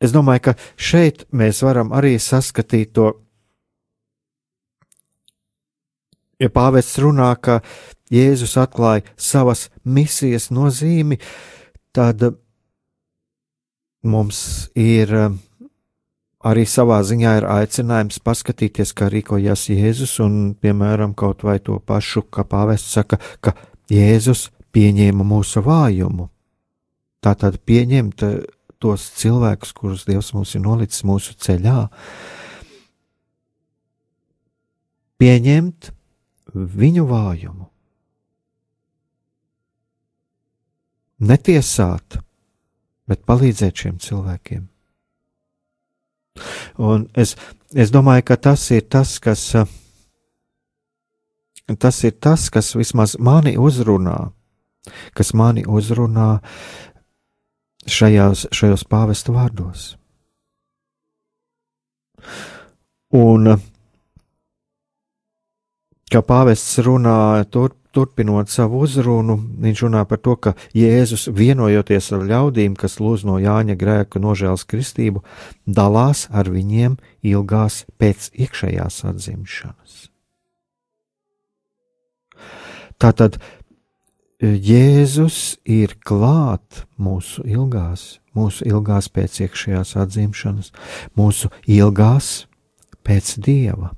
es 0.00 0.14
domāju, 0.14 0.50
ka 0.50 0.54
šeit 0.76 1.26
mēs 1.32 1.62
varam 1.64 1.92
arī 1.92 2.16
saskatīt 2.20 2.94
to 2.96 3.10
ja 6.40 6.50
pāvests 6.52 6.98
runā, 7.02 7.32
ka 7.40 7.60
Jēzus 8.12 8.56
atklāja 8.60 9.04
savas 9.16 9.68
misijas 9.84 10.50
nozīmi, 10.52 11.18
tad 11.94 12.22
mums 14.04 14.68
ir 14.76 15.12
arī 16.44 16.66
savā 16.68 17.00
ziņā 17.06 17.36
ir 17.38 17.46
aicinājums 17.48 18.20
paskatīties, 18.24 18.92
kā 18.92 19.08
rīkojas 19.12 19.68
Jēzus, 19.72 20.18
un, 20.24 20.52
piemēram, 20.60 21.14
kaut 21.16 21.46
vai 21.46 21.58
to 21.64 21.78
pašu, 21.80 22.26
kā 22.28 22.44
pāvests 22.44 22.92
saka, 22.98 23.18
ka 23.40 23.54
Jēzus 23.90 24.50
pieņēma 24.74 25.24
mūsu 25.24 25.64
vājumu. 25.64 26.28
Tātad 27.24 27.56
pieņemt 27.64 28.26
tos 28.82 29.06
cilvēkus, 29.18 29.74
kurus 29.76 30.06
Dievs 30.08 30.32
mums 30.36 30.54
ir 30.54 30.64
nolicis 30.64 31.04
mūsu 31.06 31.36
ceļā, 31.40 31.88
pieņemt 35.20 35.90
viņu 36.54 37.06
vājumu, 37.08 37.68
netiesāt, 41.24 42.20
bet 43.08 43.24
palīdzēt 43.28 43.84
šiem 43.84 43.98
cilvēkiem. 44.02 44.68
Un 46.82 47.06
es, 47.14 47.36
es 47.70 47.92
domāju, 47.94 48.26
ka 48.30 48.36
tas 48.48 48.66
ir 48.74 48.86
tas, 48.90 49.18
kas, 49.22 49.44
tas 51.78 52.00
ir 52.04 52.16
tas, 52.18 52.48
kas 52.50 52.72
vismaz 52.74 53.14
mani 53.18 53.54
uzrunā, 53.60 54.32
kas 55.14 55.32
mani 55.38 55.62
uzrunā 55.64 56.40
šajās, 57.90 58.48
šajos 58.54 58.84
pāvesta 58.90 59.34
vārdos. 59.34 59.94
Un 63.14 63.54
kā 66.10 66.22
pāvests 66.24 66.78
runā, 66.82 67.44
tur, 67.50 67.74
turpinot 67.94 68.50
savu 68.50 68.80
uzrunu, 68.84 69.36
viņš 69.62 69.82
runā 69.86 70.02
par 70.10 70.20
to, 70.22 70.34
ka 70.36 70.54
Jēzus, 70.74 71.28
vienojoties 71.30 72.10
ar 72.16 72.24
ļaudīm, 72.30 72.74
kas 72.78 72.98
lūdz 73.02 73.26
no 73.28 73.38
Jāņa 73.42 73.76
grēku 73.78 74.22
nožēlas 74.22 74.66
kristību, 74.66 75.22
dalās 75.66 76.26
ar 76.34 76.50
viņiem 76.50 76.98
ilgās 77.22 77.84
pēc 78.00 78.32
iekšējās 78.34 79.04
atzimšanas. 79.12 80.08
Tātad 82.98 83.38
Jēzus 84.44 85.56
ir 85.64 85.94
klāt 86.04 86.84
mūsu 87.00 87.44
ilgās, 87.48 88.18
mūsu 88.36 88.66
ilgās 88.68 89.08
pēc 89.08 89.40
iekšējās 89.46 89.94
atzimšanas, 90.02 90.72
mūsu 91.16 91.50
ilgās 91.70 92.46
pēc 93.06 93.36
dieva. 93.44 93.92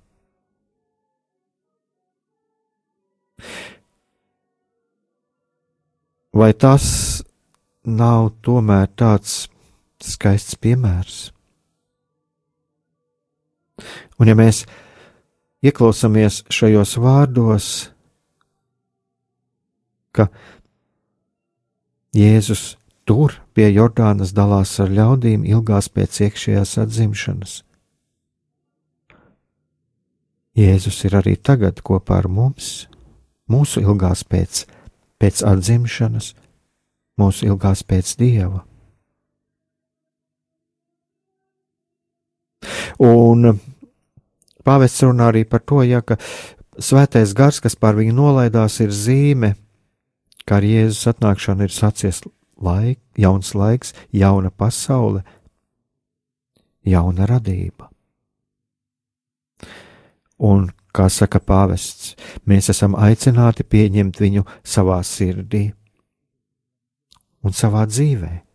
Vai 6.36 6.52
tas 6.52 6.86
nav 7.88 8.28
tomēr 8.44 8.90
tāds 8.92 9.46
skaists 10.04 10.58
piemērs? 10.60 11.30
Un 14.20 14.28
ja 14.28 14.36
mēs 14.36 14.66
ieklausāmies 15.64 16.42
šajos 16.52 16.96
vārdos, 17.00 17.70
ka 20.16 20.28
Jēzus 22.16 22.76
tur 23.06 23.36
pie 23.54 23.68
Jordānas 23.70 24.32
dalās 24.36 24.72
ar 24.82 24.90
ļaudīm 24.90 25.44
ilgās 25.46 25.88
pēc 25.92 26.20
iekšējās 26.26 26.76
atzimšanas. 26.82 27.60
Jēzus 30.56 31.02
ir 31.04 31.18
arī 31.18 31.34
tagad 31.36 31.82
kopā 31.84 32.22
ar 32.22 32.30
mums, 32.32 32.86
mūsu 33.52 33.82
ilgās 33.84 34.24
pēc, 34.24 34.64
pēc 35.20 35.42
atzimšanas, 35.44 36.32
mūsu 37.20 37.50
ilgās 37.50 37.84
pēc 37.84 38.14
dieva. 38.16 38.64
Un 43.04 43.58
pāvests 44.64 45.04
runā 45.04 45.28
arī 45.28 45.44
par 45.44 45.60
to, 45.60 45.82
ja, 45.84 46.00
ka 46.00 46.16
svētais 46.80 47.36
gars, 47.36 47.60
kas 47.60 47.76
pār 47.76 48.00
viņu 48.00 48.16
nolaidās, 48.16 48.80
ir 48.80 48.96
zīme, 48.96 49.52
ka 50.46 50.60
ar 50.60 50.66
Jēzus 50.66 51.10
atnākšanu 51.12 51.66
ir 51.66 51.74
sacies 51.74 52.22
laik, 52.56 53.00
jauns 53.18 53.52
laiks, 53.54 53.92
jauna 54.12 54.50
pasaule, 54.50 55.24
jauna 56.86 57.26
radība. 57.28 57.90
Un 60.38 60.68
kā 60.96 61.08
saka 61.12 61.40
pāvests, 61.40 62.14
mēs 62.48 62.70
esam 62.72 62.96
aicināti 62.96 63.64
pieņemt 63.64 64.20
viņu 64.20 64.46
savā 64.64 65.02
sirdī 65.04 65.68
un 67.44 67.56
savā 67.56 67.84
dzīvē. 67.88 68.45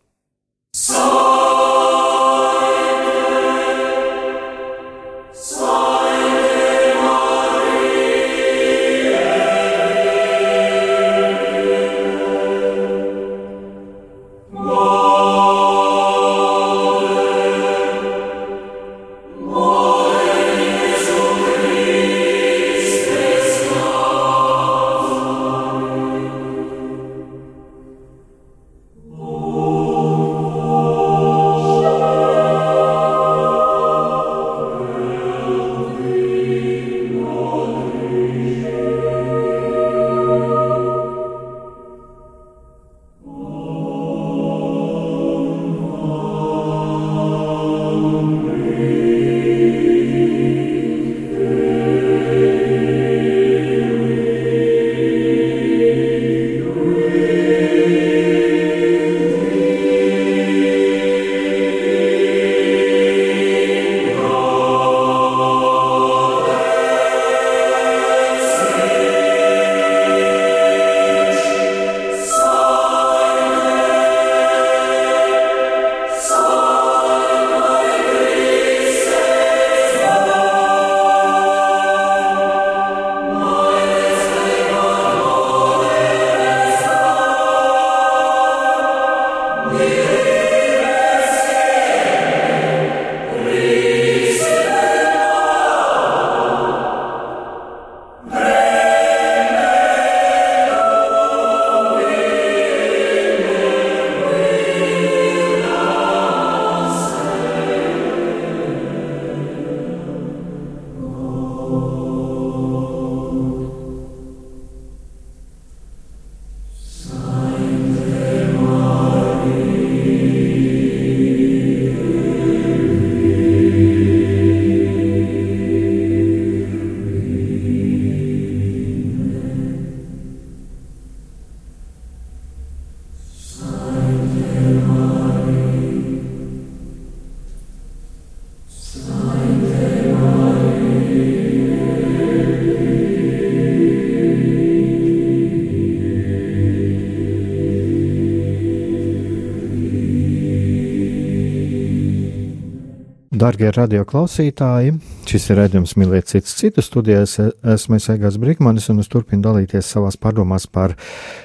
Darbie 153.42 153.72
radioklausītāji, 153.74 154.92
šis 155.26 155.48
ir 155.50 155.56
redzējums 155.58 155.96
mīlēt 155.98 156.28
citu 156.30 156.46
citu 156.46 156.82
studijas. 156.84 157.32
Esmu 157.72 157.98
Aigars 158.12 158.36
Brīsmanis 158.38 158.84
un 158.92 159.02
es 159.02 159.08
turpinu 159.10 159.42
dalīties 159.42 159.88
savās 159.96 160.14
pārdomās 160.14 160.68
par 160.70 160.92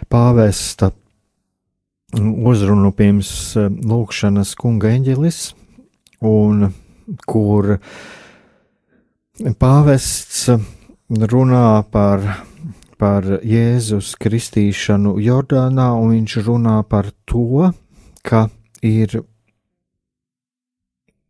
pāvesta 0.05 0.91
uzrunu 2.51 2.91
pirms 2.93 3.31
eh, 3.57 3.71
lūkšanas 3.89 4.51
kunga 4.59 4.91
eņģelis, 4.93 5.39
un 6.29 6.67
kur 7.25 7.79
pāvests 9.57 10.51
runā 11.33 11.63
par, 11.89 12.27
par 13.01 13.31
Jēzus 13.41 14.11
kristīšanu 14.21 15.15
Jordānā, 15.25 15.89
un 15.97 16.13
viņš 16.13 16.37
runā 16.45 16.77
par 16.85 17.09
to, 17.25 17.71
ka 18.21 18.45
ir 18.85 19.17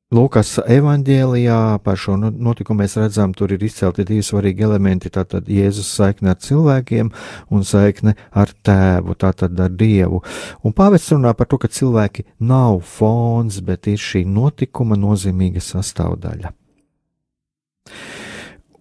Lūkas 0.08 0.54
evanģēlijā 0.72 1.84
par 1.84 1.98
šo 2.00 2.14
notikumu 2.16 2.80
mēs 2.80 2.94
redzam, 2.96 3.34
tur 3.36 3.52
ir 3.52 3.64
izcelti 3.68 4.06
divi 4.08 4.24
svarīgi 4.24 4.64
elementi. 4.64 5.10
Tātad 5.12 5.50
Jēzus 5.52 5.90
saikne 5.98 6.32
ar 6.32 6.38
cilvēkiem 6.40 7.10
un 7.52 7.66
saikne 7.68 8.14
ar 8.32 8.54
tēvu, 8.64 9.18
tātad 9.20 9.60
ar 9.60 9.74
Dievu. 9.76 10.22
Un 10.64 10.76
pāvests 10.78 11.12
runā 11.12 11.34
par 11.36 11.50
to, 11.52 11.60
ka 11.60 11.68
cilvēki 11.68 12.24
nav 12.40 12.80
fons, 12.88 13.60
bet 13.60 13.90
ir 13.92 14.00
šī 14.00 14.24
notikuma 14.32 14.96
nozīmīga 14.96 15.60
sastāvdaļa. 15.66 16.54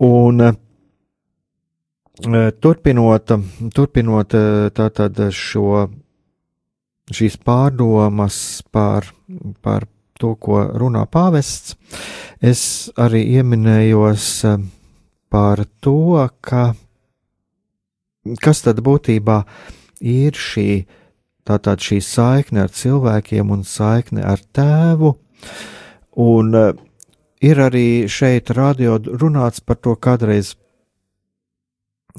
Un 0.07 0.47
eh, 0.47 0.55
turpinot, 2.63 3.35
turpinot 3.75 4.39
eh, 4.39 4.71
tātad 4.79 5.19
šo, 5.35 5.91
šīs 7.11 7.43
pārdomas 7.43 8.63
par, 8.71 9.11
par 9.59 9.91
to, 10.21 10.35
ko 10.41 10.63
runā 10.81 11.05
pāvests, 11.11 11.77
es 12.41 12.91
arī 12.97 13.23
ieminējos 13.39 14.27
eh, 14.49 14.59
par 15.33 15.65
to, 15.81 16.27
ka 16.41 16.75
kas 18.43 18.65
tad 18.67 18.83
būtībā 18.83 19.43
ir 20.03 20.37
šī, 20.37 20.87
tātad 21.47 21.83
šī 21.83 22.01
saikne 22.03 22.65
ar 22.67 22.75
cilvēkiem 22.75 23.53
un 23.55 23.63
saikne 23.67 24.25
ar 24.27 24.43
tēvu, 24.57 25.15
un 26.27 26.55
eh, 26.63 26.71
ir 27.47 27.63
arī 27.69 27.89
šeit 28.11 28.51
radio 28.57 28.99
runāts 28.99 29.61
par 29.61 29.81
to 29.81 29.95
kādreiz 29.97 30.57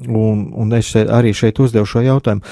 Un, 0.06 0.44
un 0.54 0.72
es 0.76 0.86
šeit, 0.92 1.08
arī 1.10 1.32
šeit 1.34 1.58
uzdevu 1.58 1.86
šo 1.88 2.04
jautājumu, 2.04 2.44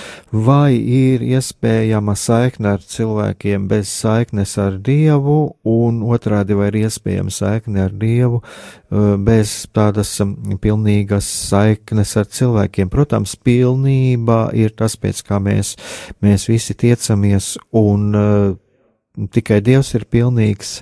vai 0.47 0.75
ir 0.75 1.23
iespējama 1.23 2.17
saikne 2.19 2.73
ar 2.75 2.83
cilvēkiem 2.83 3.69
bez 3.71 3.93
saiknes 3.93 4.57
ar 4.59 4.81
Dievu, 4.83 5.55
un 5.71 6.01
otrādi 6.11 6.57
vai 6.59 6.73
ir 6.73 6.81
iespējama 6.81 7.31
saikne 7.31 7.85
ar 7.85 7.95
Dievu 7.95 8.41
uh, 8.43 9.15
bez 9.23 9.55
tādas 9.77 10.17
pilnīgas 10.63 11.29
saiknes 11.53 12.17
ar 12.19 12.27
cilvēkiem. 12.35 12.91
Protams, 12.91 13.37
pilnība 13.39 14.49
ir 14.59 14.75
tas, 14.75 14.99
pēc 14.99 15.23
kā 15.29 15.39
mēs, 15.43 15.77
mēs 16.25 16.49
visi 16.51 16.75
tiecamies, 16.75 17.55
un 17.79 18.09
uh, 18.11 19.29
tikai 19.31 19.63
Dievs 19.63 19.95
ir 19.95 20.09
pilnīgs. 20.11 20.81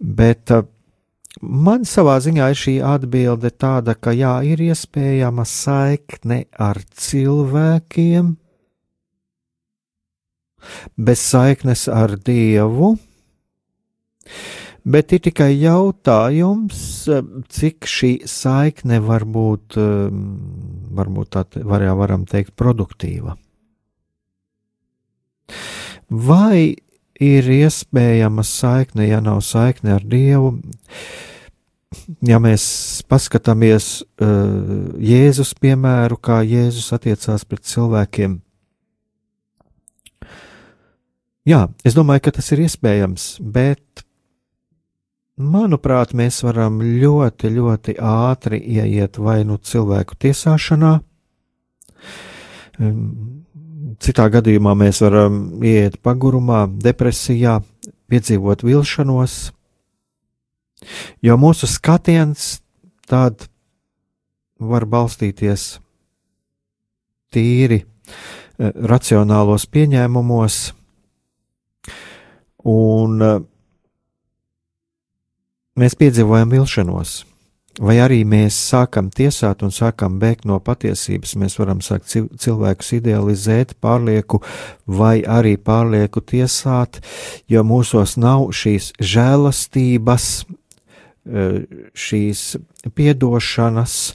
Bet 0.00 0.56
uh, 0.56 0.64
Man 1.44 1.84
savā 1.84 2.16
ziņā 2.24 2.46
ir 2.48 2.56
šī 2.56 2.74
atbilde 2.80 3.50
tāda, 3.52 3.92
ka 3.92 4.14
jā, 4.16 4.38
ir 4.48 4.62
iespējama 4.70 5.44
saikne 5.44 6.46
ar 6.56 6.80
cilvēkiem, 6.96 8.30
bez 10.96 11.20
saiknes 11.20 11.86
ar 11.92 12.16
Dievu, 12.16 12.94
bet 14.88 15.12
ir 15.12 15.20
tikai 15.28 15.50
jautājums, 15.60 16.80
cik 17.52 17.84
šī 17.84 18.12
saikne 18.24 19.02
var 19.04 19.28
būt, 19.28 19.76
varbūt 20.96 21.32
tā 21.36 21.44
var, 21.68 21.84
varam 22.00 22.24
teikt, 22.24 22.56
produktīva. 22.56 23.36
Vai 26.08 26.78
ir 27.22 27.48
iespējama 27.60 28.44
saikne, 28.46 29.06
ja 29.08 29.22
nav 29.24 29.42
saikne 29.46 29.96
ar 29.96 30.04
Dievu. 30.04 30.56
Ja 32.26 32.38
mēs 32.42 32.66
paskatāmies 33.08 34.00
uh, 34.20 34.96
Jēzus 35.00 35.54
piemēru, 35.58 36.18
kā 36.20 36.42
Jēzus 36.44 36.90
attiecās 36.94 37.46
pret 37.48 37.64
cilvēkiem, 37.66 38.40
jā, 41.46 41.62
es 41.86 41.96
domāju, 41.96 42.26
ka 42.26 42.34
tas 42.38 42.50
ir 42.52 42.64
iespējams, 42.66 43.28
bet 43.40 44.04
manuprāt, 45.36 46.14
mēs 46.16 46.42
varam 46.44 46.80
ļoti, 46.82 47.52
ļoti 47.54 47.96
ātri 48.02 48.60
ieiet 48.60 49.20
vai 49.22 49.42
nu 49.48 49.58
cilvēku 49.62 50.18
tiesāšanā, 50.26 50.92
um, 52.80 53.35
Citā 54.02 54.26
gadījumā 54.32 54.74
mēs 54.76 55.00
varam 55.04 55.64
iet 55.64 55.96
pagurumā, 56.04 56.66
depresijā, 56.68 57.60
piedzīvot 58.10 58.64
vilšanos, 58.66 59.36
jo 61.24 61.36
mūsu 61.40 61.68
skatiens 61.70 62.58
tad 63.08 63.48
var 64.60 64.86
balstīties 64.90 65.66
tīri 67.32 67.82
eh, 67.82 68.72
racionālos 68.92 69.66
pieņēmumos, 69.72 70.58
un 72.72 73.24
eh, 73.30 73.40
mēs 75.80 75.96
piedzīvojam 76.00 76.52
vilšanos. 76.52 77.22
Vai 77.76 77.98
arī 78.00 78.22
mēs 78.24 78.56
sākam 78.70 79.10
tiesāt 79.12 79.60
un 79.66 79.72
sākam 79.74 80.14
bēgt 80.20 80.46
no 80.48 80.56
patiesības, 80.64 81.34
mēs 81.36 81.58
varam 81.60 81.82
sākt 81.84 82.08
cilvēkus 82.40 82.94
idealizēt, 82.96 83.74
pārlieku 83.84 84.40
vai 84.88 85.20
arī 85.20 85.58
pārlieku 85.60 86.22
tiesāt, 86.24 87.02
jo 87.52 87.64
mūsos 87.68 88.16
nav 88.16 88.48
šīs 88.56 88.94
žēlastības, 88.96 90.46
šīs 91.26 92.42
piedošanas, 92.94 94.14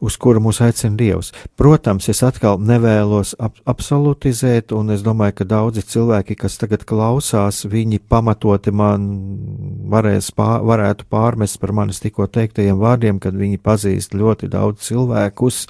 uz 0.00 0.16
kuru 0.20 0.40
mūs 0.44 0.60
aicina 0.64 0.96
Dievs. 0.96 1.32
Protams, 1.56 2.08
es 2.12 2.22
atkal 2.24 2.58
nevēlos 2.60 3.34
ap 3.40 3.58
absolutizēt, 3.68 4.72
un 4.76 4.92
es 4.94 5.04
domāju, 5.04 5.38
ka 5.40 5.46
daudzi 5.48 5.84
cilvēki, 5.84 6.36
kas 6.40 6.58
tagad 6.60 6.84
klausās, 6.88 7.62
viņi 7.68 8.00
pamatoti 8.08 8.72
man 8.76 9.06
varēs 9.92 10.30
pār, 10.36 10.64
varētu 10.68 11.08
pārmest 11.12 11.60
par 11.60 11.74
manis 11.76 12.00
tikko 12.04 12.28
teiktajiem 12.32 12.80
vārdiem, 12.80 13.20
kad 13.22 13.36
viņi 13.36 13.60
pazīst 13.60 14.16
ļoti 14.16 14.50
daudz 14.52 14.84
cilvēkus, 14.88 15.62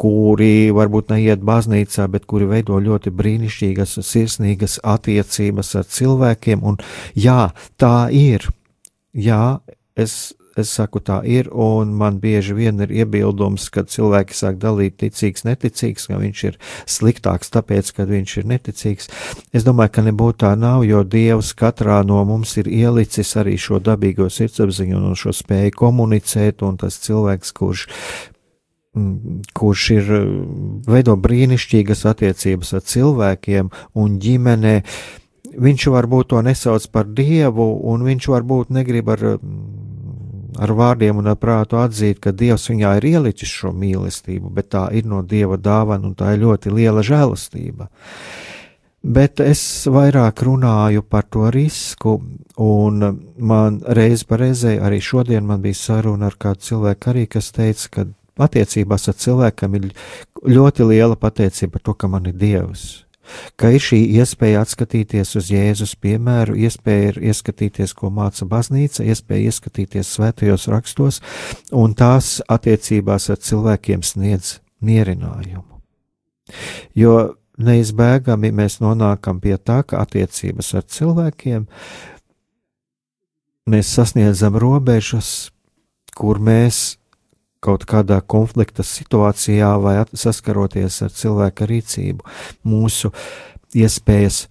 kuri 0.00 0.70
varbūt 0.74 1.14
neiet 1.14 1.42
baznīcā, 1.46 2.06
bet 2.10 2.26
kuri 2.30 2.50
veido 2.50 2.78
ļoti 2.82 3.14
brīnišķīgas, 3.14 3.98
sirsnīgas 4.06 4.80
attiecības 4.86 5.74
ar 5.82 5.90
cilvēkiem, 5.90 6.64
un 6.66 6.80
jā, 7.18 7.50
tā 7.78 8.08
ir. 8.14 8.46
Jā, 9.10 9.58
Es, 10.00 10.32
es 10.58 10.70
saku, 10.72 11.00
tā 11.04 11.20
ir, 11.28 11.48
un 11.52 11.92
man 11.96 12.18
bieži 12.22 12.54
vien 12.56 12.80
ir 12.84 12.92
iebildums, 13.02 13.68
kad 13.72 13.90
cilvēki 13.92 14.36
sāk 14.36 14.58
dalīt 14.62 14.96
ticīgs, 15.02 15.44
neticīgs, 15.46 16.08
ka 16.10 16.18
viņš 16.20 16.42
ir 16.48 16.58
sliktāks, 16.90 17.52
tāpēc, 17.54 17.92
ka 17.96 18.06
viņš 18.08 18.36
ir 18.40 18.48
neticīgs. 18.54 19.10
Es 19.56 19.66
domāju, 19.66 19.94
ka 19.96 20.06
nebūtu 20.06 20.40
tā 20.44 20.54
nav, 20.58 20.84
jo 20.88 21.04
Dievs 21.04 21.52
katrā 21.58 22.00
no 22.06 22.22
mums 22.28 22.56
ir 22.60 22.70
ielicis 22.70 23.36
arī 23.40 23.56
šo 23.60 23.80
dabīgo 23.84 24.30
sirdsapziņu 24.32 25.04
un 25.12 25.16
šo 25.18 25.34
spēju 25.36 25.76
komunicēt, 25.78 26.66
un 26.66 26.80
tas 26.80 26.98
cilvēks, 27.04 27.54
kurš 27.56 27.86
mm, 28.96 29.40
kurš 29.56 29.88
ir 29.96 30.12
veido 30.90 31.16
brīnišķīgas 31.20 32.06
attiecības 32.10 32.76
ar 32.78 32.86
cilvēkiem 32.94 33.72
un 34.00 34.20
ģimenē, 34.22 34.76
viņš 35.60 35.86
varbūt 35.90 36.30
to 36.32 36.42
nesauc 36.46 36.86
par 36.92 37.08
dievu, 37.08 37.66
un 37.90 38.04
viņš 38.06 38.28
varbūt 38.30 38.70
negrib 38.74 39.10
ar 39.12 39.24
ar 40.58 40.72
vārdiem 40.76 41.18
un 41.20 41.30
ar 41.30 41.38
prātu 41.40 41.78
atzīt, 41.80 42.20
ka 42.22 42.32
Dievs 42.32 42.68
viņā 42.70 42.96
ir 42.98 43.08
ielicis 43.12 43.50
šo 43.50 43.72
mīlestību, 43.76 44.50
bet 44.54 44.70
tā 44.74 44.86
ir 44.96 45.08
no 45.10 45.22
Dieva 45.22 45.58
dāvana 45.60 46.08
un 46.08 46.14
tā 46.18 46.34
ir 46.34 46.44
ļoti 46.44 46.72
liela 46.74 47.04
žēlastība. 47.06 47.90
Bet 49.00 49.40
es 49.40 49.62
vairāk 49.88 50.42
runāju 50.44 51.02
par 51.08 51.24
to 51.32 51.48
risku, 51.50 52.18
un 52.60 53.04
man 53.38 53.80
reiz 53.96 54.26
pa 54.28 54.36
reizē, 54.42 54.76
arī 54.84 55.00
šodien 55.00 55.46
man 55.48 55.62
bija 55.64 55.78
saruna 55.78 56.28
ar 56.28 56.36
kādu 56.36 56.66
cilvēku 56.68 57.14
arī, 57.14 57.26
kas 57.30 57.48
teica, 57.56 57.88
ka 57.94 58.06
attiecībās 58.44 59.08
ar 59.08 59.16
cilvēkam 59.20 59.78
ir 59.78 59.92
ļoti 60.44 60.90
liela 60.92 61.16
pateicība 61.16 61.78
par 61.78 61.86
to, 61.88 61.96
ka 61.96 62.12
man 62.12 62.28
ir 62.28 62.36
Dievs 62.36 62.90
ka 63.60 63.72
ir 63.74 63.82
šī 63.84 64.00
iespēja 64.20 64.64
atskatīties 64.64 65.34
uz 65.38 65.50
Jēzus 65.52 65.96
piemēru, 66.00 66.56
iespēja 66.58 67.14
ir 67.14 67.20
ieskatīties, 67.30 67.94
ko 67.96 68.10
māca 68.14 68.46
baznīca, 68.48 69.04
iespēja 69.06 69.50
ieskatīties 69.50 70.14
svētajos 70.16 70.68
rakstos, 70.72 71.20
un 71.72 71.94
tās 71.98 72.38
attiecībās 72.48 73.30
ar 73.32 73.40
cilvēkiem 73.40 74.04
sniedz 74.06 74.58
mierinājumu. 74.80 75.80
Jo 76.98 77.16
neizbēgami 77.60 78.52
mēs 78.56 78.80
nonākam 78.82 79.40
pie 79.42 79.56
tā, 79.58 79.82
ka 79.86 80.00
attiecības 80.04 80.74
ar 80.78 80.86
cilvēkiem 80.88 81.66
mēs 83.70 83.92
sasniedzam 83.94 84.56
robežas, 84.58 85.50
kur 86.16 86.40
mēs 86.42 86.99
kaut 87.64 87.84
kādā 87.88 88.20
konflikta 88.20 88.84
situācijā 88.86 89.74
vai 89.82 89.98
saskaroties 90.12 91.02
ar 91.06 91.12
cilvēka 91.14 91.68
rīcību, 91.70 92.24
mūsu 92.64 93.12
iespējas 93.76 94.46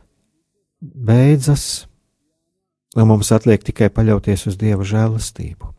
beidzas, 0.80 1.66
un 2.96 3.10
mums 3.10 3.34
atliek 3.36 3.66
tikai 3.66 3.90
paļauties 3.94 4.48
uz 4.50 4.58
Dieva 4.60 4.88
žēlastību. 4.88 5.74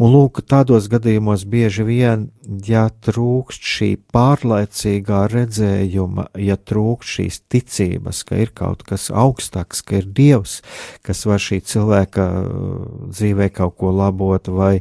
Un 0.00 0.12
lūk, 0.14 0.40
tādos 0.48 0.86
gadījumos 0.90 1.44
bieži 1.48 1.84
vien, 1.84 2.28
ja 2.64 2.86
trūkst 3.04 3.64
šī 3.74 3.88
pārlaicīgā 4.14 5.24
redzējuma, 5.32 6.28
ja 6.40 6.56
trūkst 6.56 7.18
šīs 7.18 7.40
ticības, 7.52 8.22
ka 8.28 8.38
ir 8.44 8.54
kaut 8.56 8.84
kas 8.88 9.08
augstāks, 9.10 9.82
ka 9.84 10.00
ir 10.00 10.08
Dievs, 10.14 10.60
kas 11.06 11.24
var 11.28 11.42
šī 11.42 11.60
cilvēka 11.68 12.28
uh, 12.38 12.78
dzīvē 13.12 13.50
kaut 13.58 13.76
ko 13.82 13.92
labot, 13.94 14.48
vai 14.48 14.78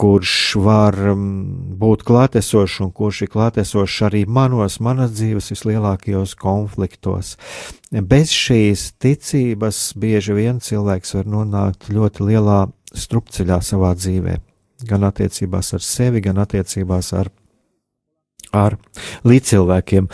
kurš 0.00 0.34
var 0.64 0.96
um, 1.12 1.24
būt 1.80 2.04
klātesošs 2.08 2.78
un 2.86 2.92
kurš 2.96 3.24
ir 3.26 3.32
klātesošs 3.34 3.98
arī 4.08 4.22
manos, 4.24 4.78
manas 4.80 5.12
dzīves 5.18 5.50
vislielākajos 5.52 6.36
konfliktos. 6.40 7.34
Bez 7.90 8.32
šīs 8.32 8.90
ticības 9.02 9.82
bieži 10.00 10.36
vien 10.38 10.62
cilvēks 10.64 11.18
var 11.18 11.28
nonākt 11.28 11.90
ļoti 11.92 12.30
lielā 12.30 12.62
strupceļā 12.96 13.60
savā 13.64 13.92
dzīvē, 13.98 14.38
gan 14.88 15.04
attiecībās 15.10 15.74
ar 15.76 15.84
sevi, 15.84 16.24
gan 16.24 16.40
attiecībās 16.42 17.12
ar 17.20 17.32
ar 18.56 18.74
līdzcilvēkiem. 19.30 20.08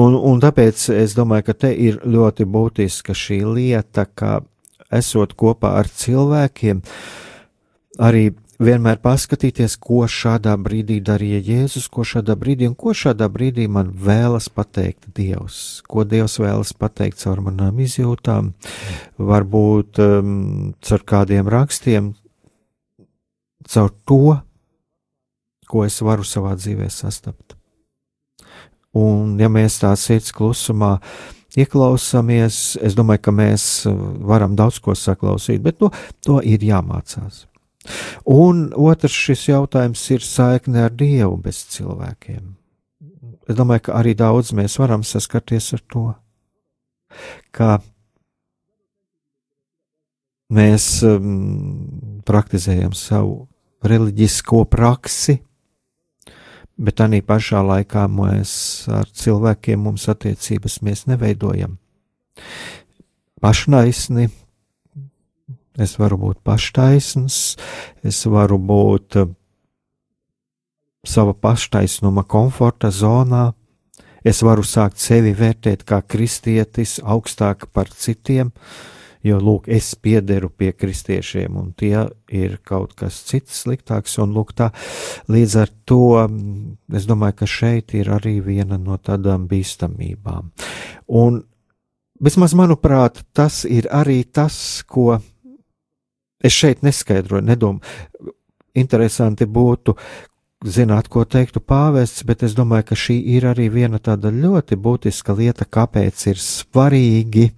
Un, 0.00 0.14
un 0.16 0.38
tāpēc 0.40 0.86
es 0.96 1.12
domāju, 1.16 1.50
ka 1.50 1.54
te 1.66 1.72
ir 1.76 1.98
ļoti 2.08 2.46
būtiska 2.48 3.12
šī 3.16 3.42
lieta, 3.44 4.06
ka 4.06 4.38
esot 4.92 5.34
kopā 5.36 5.74
ar 5.80 5.90
cilvēkiem, 5.92 6.80
arī 8.00 8.30
vienmēr 8.62 8.98
paskatīties, 9.02 9.76
ko 9.82 10.04
šādā 10.10 10.54
brīdī 10.60 10.98
darīja 11.04 11.40
Jēzus, 11.46 11.88
ko 11.92 12.04
šādā 12.06 12.36
brīdī 12.38 12.68
un 12.70 12.76
ko 12.78 12.94
šādā 12.96 13.28
brīdī 13.32 13.66
man 13.70 13.90
vēlas 13.92 14.48
pateikt 14.52 15.10
Dievs, 15.16 15.82
ko 15.88 16.04
Dievs 16.08 16.38
vēlas 16.42 16.72
pateikt 16.78 17.22
caur 17.22 17.42
manām 17.46 17.80
izjūtām, 17.82 18.52
varbūt 19.18 20.02
um, 20.04 20.32
caur 20.84 21.04
kādiem 21.14 21.50
rakstiem, 21.52 22.12
caur 23.68 23.92
to, 24.08 24.38
ko 25.68 25.86
es 25.86 26.00
varu 26.04 26.26
savā 26.26 26.56
dzīvē 26.58 26.90
sastapt. 26.92 27.56
Un, 28.92 29.38
ja 29.40 29.48
mēs 29.48 29.78
tā 29.80 29.94
sirds 29.96 30.34
klusumā 30.36 30.98
ieklausāmies, 31.56 32.76
es 32.84 32.96
domāju, 32.96 33.24
ka 33.24 33.32
mēs 33.36 33.70
varam 34.28 34.56
daudz 34.56 34.82
ko 34.84 34.96
saklausīt, 34.96 35.64
bet 35.64 35.80
to, 35.80 35.88
to 36.24 36.42
ir 36.44 36.64
jāmācās. 36.64 37.46
Un 38.30 38.68
otrs 38.78 39.14
šis 39.26 39.48
jautājums 39.48 40.02
ir 40.14 40.22
saikne 40.22 40.86
ar 40.86 40.92
Dievu 40.94 41.36
bez 41.42 41.64
cilvēkiem. 41.74 42.52
Es 43.50 43.58
domāju, 43.58 43.88
ka 43.88 43.96
arī 43.98 44.14
daudz 44.14 44.52
mēs 44.54 44.78
varam 44.78 45.02
saskarties 45.02 45.72
ar 45.74 45.82
to, 45.90 46.04
ka 47.50 47.80
mēs 50.52 50.86
um, 51.06 52.20
praktizējam 52.26 52.94
savu 52.94 53.48
reliģisko 53.82 54.62
praksi, 54.70 55.40
bet 56.78 57.00
tā 57.00 57.08
pašā 57.26 57.62
laikā 57.66 58.06
mēs 58.08 58.52
ar 58.90 59.10
cilvēkiem 59.10 59.82
mums 59.88 60.06
attiecības 60.08 60.80
neveidojam. 61.10 61.78
Pašnaisni, 63.42 64.28
es 65.80 65.96
varu 66.00 66.18
būt 66.20 66.42
paštaisns, 66.44 67.56
es 68.04 68.22
varu 68.26 68.58
būt 68.58 69.18
eh, 69.20 69.28
sava 71.06 71.34
paštaisnuma 71.34 72.24
komforta 72.28 72.92
zonā, 72.92 73.52
es 74.24 74.42
varu 74.42 74.64
sākt 74.66 75.02
sevi 75.02 75.32
vērtēt 75.34 75.84
kā 75.88 76.02
kristietis 76.02 76.98
augstāk 77.02 77.66
par 77.72 77.90
citiem, 77.90 78.52
jo, 79.22 79.38
lūk, 79.38 79.68
es 79.70 79.94
piederu 79.94 80.50
pie 80.50 80.72
kristiešiem, 80.74 81.56
un 81.58 81.72
tie 81.78 82.06
ir 82.30 82.58
kaut 82.66 82.94
kas 82.98 83.20
cits 83.26 83.62
sliktāks, 83.64 84.18
un, 84.22 84.34
lūk, 84.34 84.52
tā 84.58 84.70
līdz 85.30 85.56
ar 85.62 85.72
to 85.86 86.02
es 86.94 87.06
domāju, 87.10 87.40
ka 87.42 87.50
šeit 87.50 87.94
ir 87.98 88.12
arī 88.14 88.38
viena 88.44 88.78
no 88.78 88.98
tādām 88.98 89.48
bīstamībām. 89.50 90.50
Un, 91.18 91.42
vismaz 92.22 92.54
manuprāt, 92.58 93.22
tas 93.34 93.62
ir 93.66 93.90
arī 93.90 94.22
tas, 94.24 94.56
ko 94.86 95.18
es 96.42 96.52
šeit 96.52 96.82
neskaidroju, 96.82 97.46
nedomāju. 97.48 98.34
Interesanti 98.74 99.44
būtu, 99.44 99.92
zināt, 100.64 101.08
ko 101.12 101.26
teiktu 101.28 101.60
pāvests, 101.60 102.24
bet 102.24 102.42
es 102.46 102.54
domāju, 102.56 102.86
ka 102.88 102.96
šī 102.96 103.18
ir 103.34 103.48
arī 103.50 103.68
viena 103.72 104.00
tāda 104.00 104.32
ļoti 104.32 104.78
būtiska 104.80 105.36
lieta, 105.36 105.68
kāpēc 105.68 106.28
ir 106.32 106.40
svarīgi 106.40 107.50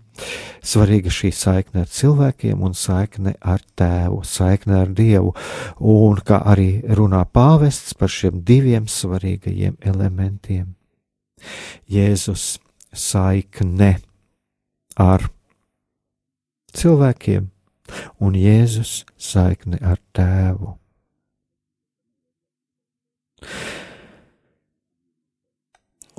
Svarīga 0.64 1.10
šī 1.12 1.30
saikne 1.34 1.82
ar 1.82 1.88
cilvēkiem 1.90 2.62
un 2.64 2.74
saikne 2.78 3.34
ar 3.42 3.62
tēvu, 3.76 4.20
saikne 4.24 4.78
ar 4.84 4.92
dievu, 4.94 5.34
un 5.80 6.20
kā 6.24 6.38
arī 6.52 6.68
runā 6.96 7.24
pāvests 7.26 7.96
par 7.98 8.12
šiem 8.12 8.40
diviem 8.46 8.86
svarīgajiem 8.88 9.76
elementiem. 9.82 10.74
Jēzus 11.90 12.60
saikne 12.94 13.96
ar 14.96 15.26
cilvēkiem 16.74 17.50
un 18.20 18.36
Jēzus 18.38 19.04
saikne 19.18 19.80
ar 19.82 20.00
tēvu. 20.16 20.74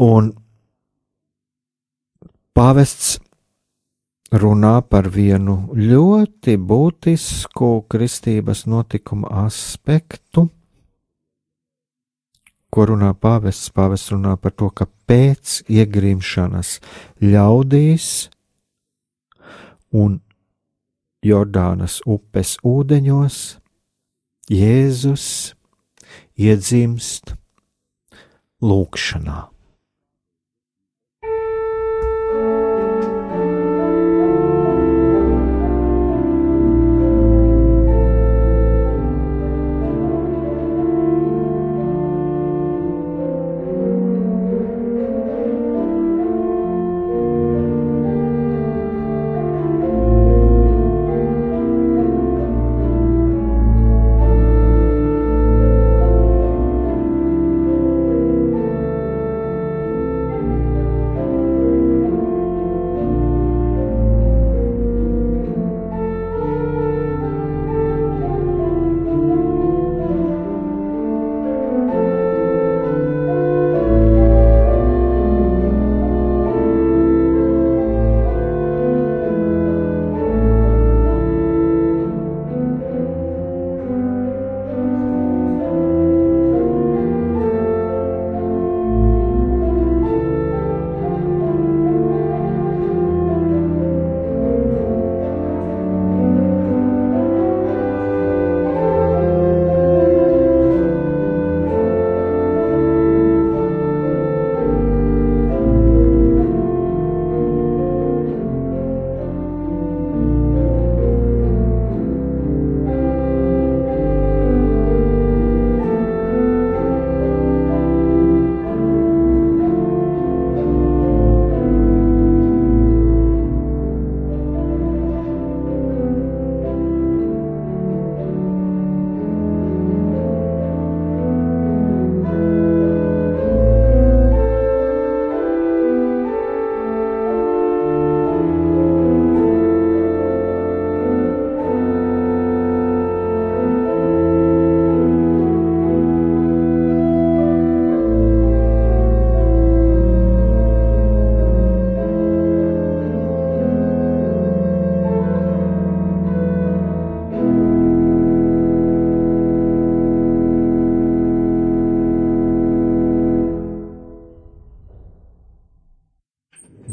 Un 0.05 0.33
pāvests 2.55 3.15
runā 4.35 4.81
par 4.89 5.07
vienu 5.11 5.55
ļoti 5.75 6.57
būtisku 6.59 7.69
kristības 7.91 8.65
notikuma 8.67 9.31
aspektu, 9.45 10.49
ko 12.69 12.85
runā 12.91 13.13
pāvests. 13.15 13.71
Pāvests 13.71 14.11
runā 14.11 14.35
par 14.41 14.51
to, 14.51 14.69
ka 14.69 14.87
pēc 15.07 15.61
iegrimšanas 15.71 16.79
ļaudīs 17.23 18.09
un 19.95 20.19
Jordānas 21.25 21.99
upes 22.05 22.55
ūdeņos 22.61 23.37
Jēzus 24.53 25.27
iedzimst 26.37 27.33
lūkšanā. 28.61 29.54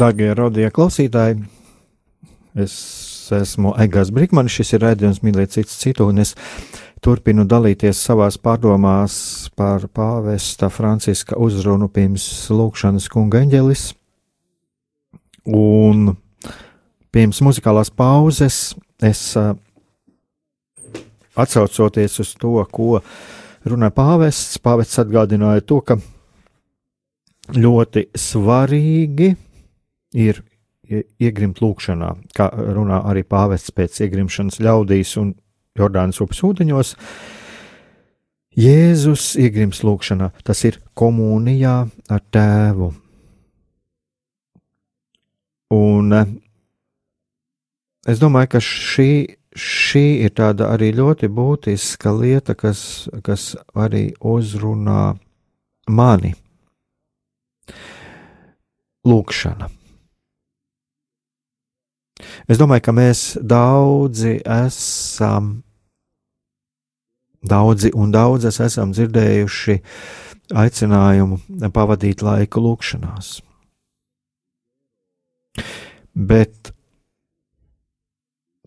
Darbie 0.03 0.33
raudie 0.35 0.67
klausītāji, 0.75 1.37
es 2.59 2.73
esmu 3.37 3.71
Egāns 3.79 4.09
Brīsmanis, 4.11 4.57
šis 4.57 4.73
ir 4.75 4.81
raidījums 4.83 5.21
Mīlēt 5.23 5.53
citu 5.55 5.71
citu, 5.79 6.07
un 6.11 6.19
es 6.19 6.33
turpinu 7.07 7.45
dalīties 7.47 8.01
savās 8.09 8.35
pārdomās 8.35 9.15
par 9.55 9.85
pāvesta 9.95 10.67
Franciska 10.75 11.39
uzrunu 11.39 11.87
pirms 11.87 12.25
lūkšanas 12.51 13.07
kunga 13.13 13.45
eņģelis. 13.45 13.85
Un 15.61 16.17
pirms 17.15 17.43
muzikālās 17.47 17.95
pauzes 17.95 18.59
es 18.99 19.23
atsaucoties 21.47 22.19
uz 22.27 22.35
to, 22.43 22.57
ko 22.75 22.99
runāja 23.63 23.95
pāvests, 24.03 24.59
pāvests 24.67 24.99
atgādināja 25.07 25.63
to, 25.63 25.79
ka 25.87 26.01
ļoti 27.55 28.09
svarīgi 28.19 29.31
ir 29.31 29.41
iegrimt 30.13 31.63
lūkšanā, 31.63 32.11
kā 32.37 32.49
runā 32.53 33.03
arī 33.09 33.23
pāvests 33.25 33.73
pēc 33.75 34.03
iegrimšanas 34.07 34.61
ļaudīs 34.63 35.17
un 35.21 35.33
Jordānas 35.79 36.21
upes 36.21 36.43
ūdeņos. 36.45 36.97
Jēzus 38.53 39.31
iegrims 39.41 39.81
lūkšanā, 39.81 40.29
tas 40.45 40.61
ir 40.69 40.77
komunijā 40.99 41.77
ar 42.13 42.25
tēvu. 42.35 42.91
Un 45.73 46.13
eh, 46.13 46.35
es 48.13 48.21
domāju, 48.21 48.51
ka 48.53 48.61
šī, 48.61 49.09
šī 49.57 50.05
ir 50.27 50.35
tāda 50.37 50.69
arī 50.75 50.91
ļoti 50.99 51.33
būtiska 51.33 52.13
lieta, 52.13 52.53
kas, 52.53 53.09
kas 53.25 53.55
arī 53.73 54.11
uzrunā 54.21 55.15
mani 55.89 56.35
lūkšana. 59.09 59.73
Es 62.49 62.61
domāju, 62.61 62.85
ka 62.87 62.95
mēs 62.97 63.23
daudzi 63.39 64.39
esam, 64.43 65.55
daudzi 67.43 67.93
un 67.99 68.13
daudzas 68.15 68.61
esam 68.63 68.93
dzirdējuši 68.95 69.79
aicinājumu 70.63 71.71
pavadīt 71.73 72.23
laiku 72.23 72.63
lūkšanās. 72.67 73.35
Bet 76.13 76.73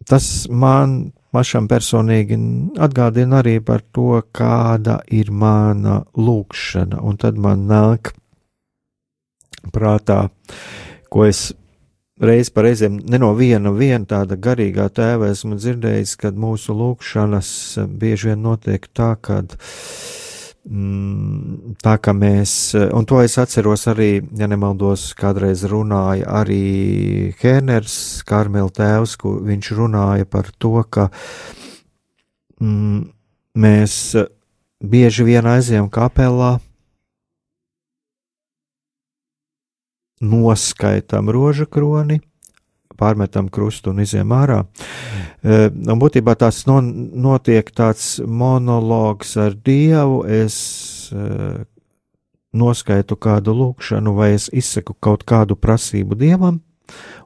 tas 0.10 0.28
man 0.50 1.14
pašam 1.36 1.68
personīgi 1.68 2.38
atgādina 2.80 3.42
arī 3.42 3.58
par 3.64 3.84
to, 3.96 4.22
kāda 4.36 5.02
ir 5.12 5.32
mana 5.32 6.00
lūkšana, 6.16 7.02
un 7.04 7.20
tad 7.20 7.40
man 7.42 7.66
nāk 7.70 8.14
prātā, 9.76 10.30
ko 11.10 11.26
es 11.28 11.50
reiz 12.22 12.50
par 12.54 12.64
reizēm 12.70 13.00
ne 13.04 13.20
no 13.20 13.34
viena, 13.36 13.72
viena 13.76 14.06
tāda 14.08 14.38
garīgā 14.40 14.88
tēva 14.96 15.32
esmu 15.34 15.58
dzirdējis, 15.60 16.16
kad 16.22 16.38
mūsu 16.40 16.76
lūkšanas 16.78 17.50
bieži 17.92 18.32
vien 18.32 18.46
notiek 18.46 18.88
tā, 18.96 19.16
kad 19.20 19.58
mm, 20.64 21.76
tā 21.84 21.98
kā 22.00 22.16
mēs, 22.16 22.76
un 22.96 23.08
to 23.10 23.20
es 23.24 23.36
atceros 23.42 23.88
arī, 23.92 24.24
ja 24.40 24.48
nemaldos, 24.48 25.10
kādreiz 25.20 25.66
runāja 25.68 26.30
arī 26.40 27.34
Herners, 27.42 27.98
Karmela 28.28 28.72
tēvs, 28.72 29.18
kur 29.20 29.42
viņš 29.44 29.74
runāja 29.76 30.30
par 30.30 30.54
to, 30.56 30.78
ka 30.88 31.10
mm, 32.62 33.04
mēs 33.60 34.16
bieži 34.80 35.28
vien 35.28 35.52
aizjām 35.52 35.92
kapelā, 35.92 36.56
noskaitam 40.22 41.30
rožu 41.30 41.66
kroni, 41.66 42.22
pārmetam 42.96 43.50
krustu 43.52 43.92
un 43.92 44.02
iziem 44.04 44.32
ārā. 44.32 44.64
E, 45.44 45.68
un 45.70 46.00
būtībā 46.00 46.36
tās 46.40 46.64
no, 46.70 46.80
notiek 46.82 47.70
tāds 47.76 48.20
monologs 48.24 49.36
ar 49.42 49.56
Dievu. 49.56 50.24
Es 50.24 50.56
e, 51.12 51.66
noskaitu 52.56 53.18
kādu 53.20 53.56
lūkšanu, 53.56 54.16
vai 54.16 54.32
es 54.38 54.48
izsaku 54.54 54.96
kaut 55.04 55.26
kādu 55.28 55.58
prasību 55.60 56.16
Dievam, 56.16 56.62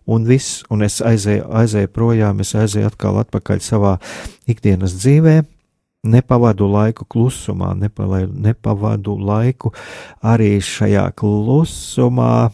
un 0.09 0.25
viss, 0.25 0.63
un 0.73 0.81
es 0.85 0.99
aizēju, 1.05 1.45
aizēju 1.61 1.93
projām, 1.93 2.41
es 2.41 2.55
aizēju 2.57 2.89
atkal 2.89 3.21
atpakaļ 3.21 3.61
savā 3.63 3.95
ikdienas 4.49 4.97
dzīvē. 4.97 5.41
Nepavadu 6.09 6.63
laiku 6.71 7.03
klusumā, 7.11 7.73
nepavadu 7.75 9.17
laiku 9.19 9.73
arī 10.23 10.53
šajā 10.63 11.09
klusumā, 11.19 12.47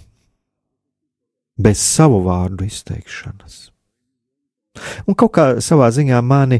bez 1.58 1.80
savu 1.80 2.22
vārdu 2.26 2.66
izteikšanas. 2.68 3.70
Un 5.08 5.16
kaut 5.16 5.32
kā 5.38 5.46
savā 5.64 5.88
ziņā 5.96 6.20
mani, 6.26 6.60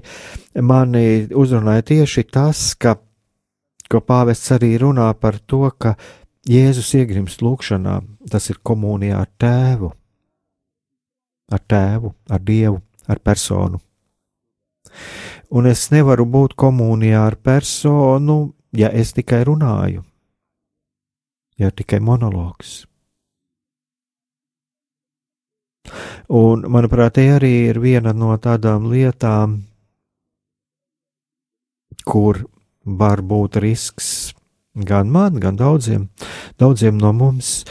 mani 0.56 1.28
uzrunāja 1.36 1.84
tieši 1.92 2.24
tas, 2.32 2.62
ka, 2.80 2.96
ko 3.92 4.00
pāvests 4.00 4.54
arī 4.56 4.76
runā 4.80 5.10
par 5.20 5.40
to, 5.44 5.68
ka 5.78 5.96
Jēzus 6.46 6.94
iegrimst 6.94 7.42
lūkšanā, 7.42 8.00
tas 8.30 8.52
ir 8.54 8.62
komunijā 8.64 9.18
ar 9.24 9.30
tēvu, 9.42 9.90
ar 11.52 11.62
tēvu, 11.74 12.14
ar 12.30 12.44
dievu, 12.46 12.82
ar 13.10 13.20
personu. 13.20 13.82
Un 15.56 15.68
es 15.70 15.88
nevaru 15.92 16.26
būt 16.30 16.54
komunijā 16.60 17.26
ar 17.26 17.36
personu, 17.42 18.54
ja 18.78 18.92
es 18.94 19.14
tikai 19.18 19.44
runāju, 19.50 20.06
ja 21.58 21.72
tikai 21.72 22.00
monologs. 22.00 22.84
Un, 26.30 26.66
manuprāt, 26.72 27.18
te 27.18 27.28
arī 27.36 27.54
ir 27.70 27.80
viena 27.84 28.14
no 28.14 28.34
tādām 28.42 28.90
lietām, 28.92 29.60
kur 32.06 32.46
var 32.86 33.22
būt 33.26 33.60
risks 33.64 34.34
gan 34.76 35.10
man, 35.12 35.40
gan 35.40 35.56
daudziem, 35.56 36.10
daudziem 36.60 36.98
no 37.00 37.14
mums, 37.16 37.64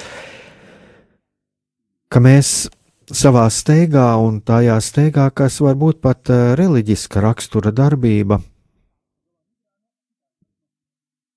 ka 2.08 2.22
mēs 2.24 2.70
savā 3.10 3.44
steigā 3.52 4.14
un 4.22 4.40
tajā 4.40 4.78
steigā, 4.80 5.28
kas 5.30 5.60
var 5.60 5.76
būt 5.76 6.00
pat 6.00 6.32
eh, 6.32 6.54
reliģiska 6.58 7.20
rakstura 7.20 7.72
darbība, 7.74 8.40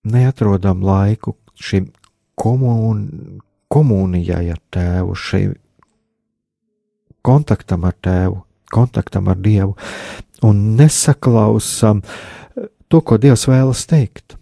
neatrodam 0.07 0.83
laiku 0.87 1.35
šim 1.59 1.89
komun, 2.39 3.41
komunijai 3.67 4.45
ar 4.53 4.61
tēvu, 4.71 5.15
šai 5.17 5.43
kontaktam 7.25 7.85
ar 7.87 7.95
tēvu, 8.03 8.41
kontaktam 8.73 9.29
ar 9.31 9.39
Dievu 9.41 9.75
un 10.45 10.77
nesaklausām 10.77 12.01
eh, 12.03 12.67
to, 12.87 13.01
ko 13.01 13.17
Dievs 13.21 13.47
vēlas 13.49 13.85
teikt. 13.89 14.37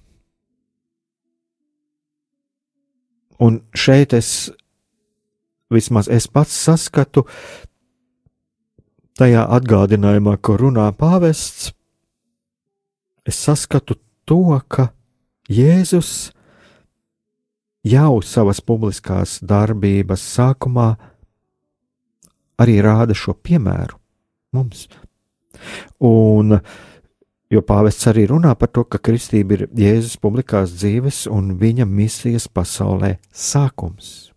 Un 3.39 3.59
šeit 3.76 4.13
es 4.15 4.51
vismaz 5.71 6.07
es 6.07 6.28
pats 6.32 6.55
saskatu 6.55 7.26
tajā 9.19 9.45
atgādinājumā, 9.57 10.38
ko 10.43 10.57
runā 10.59 10.89
pāvests, 10.95 11.71
es 13.28 13.39
saskatu 13.39 13.97
to, 14.28 14.59
ka 14.67 14.91
Jēzus 15.51 16.32
jau 17.86 18.21
savas 18.26 18.61
publiskās 18.65 19.38
darbības 19.45 20.23
sākumā 20.36 20.95
arī 22.62 22.80
rāda 22.84 23.16
šo 23.18 23.36
piemēru 23.36 23.99
mums. 24.56 24.86
Un, 26.03 26.58
jo 27.51 27.64
pāvests 27.66 28.08
arī 28.12 28.26
runā 28.32 28.53
par 28.60 28.72
to, 28.76 28.84
ka 28.84 28.99
kristība 28.99 29.58
ir 29.58 29.66
Jēzus 29.76 30.20
publikās 30.22 30.76
dzīves 30.76 31.26
un 31.32 31.56
viņa 31.60 31.88
misijas 31.88 32.47
pasaulē 32.51 33.16
sākums. 33.32 34.32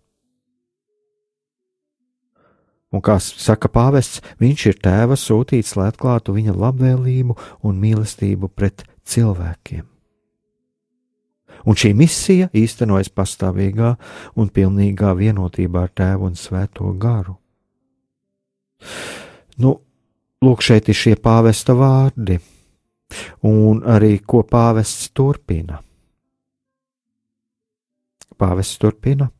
Un 2.89 3.03
kā 3.05 3.19
saka 3.21 3.69
pāvests, 3.69 4.23
viņš 4.41 4.63
ir 4.71 4.79
tēva 4.81 5.17
sūtīts, 5.21 5.75
lai 5.77 5.91
atklātu 5.91 6.33
viņa 6.33 6.55
labvēlību 6.57 7.37
un 7.69 7.83
mīlestību 7.83 8.49
pret 8.49 8.87
cilvēkiem. 9.05 9.85
Un 11.69 11.77
šī 11.77 11.91
misija 11.93 12.49
īstenojas 12.57 13.11
pastāvīgā 13.13 13.97
un 14.41 14.49
pilnīgā 14.49 15.13
vienotībā 15.19 15.85
ar 15.85 15.93
tēvu 16.01 16.31
un 16.31 16.39
svēto 16.39 16.95
garu. 16.97 17.37
Nu, 19.59 19.75
lūk, 20.45 20.63
šeit 20.63 20.89
ir 20.91 20.99
šie 20.99 21.17
pāvesta 21.19 21.75
vārdi, 21.79 22.39
un 23.47 23.83
arī 23.83 24.19
ko 24.21 24.45
pāvests 24.47 25.11
turpina. 25.17 25.81
Pāvests 28.39 28.79
turpina, 28.79 29.33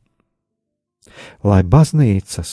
lai 1.47 1.61
baznīcas 1.63 2.51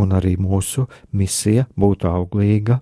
un 0.00 0.14
arī 0.16 0.36
mūsu 0.40 0.86
misija 1.12 1.66
būtu 1.76 2.08
auglīga, 2.08 2.80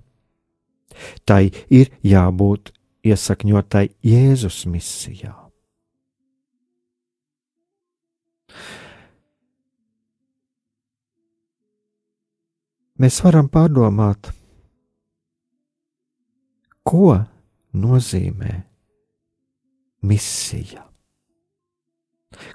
tai 1.26 1.48
ir 1.70 1.90
jābūt 2.06 2.72
iesakņotai 3.08 3.88
Jēzus 4.04 4.64
misijā. 4.70 5.47
Mēs 12.98 13.20
varam 13.24 13.48
pārdomāt, 13.52 14.30
ko 16.82 17.14
nozīmē 17.78 18.54
misija. 20.08 20.84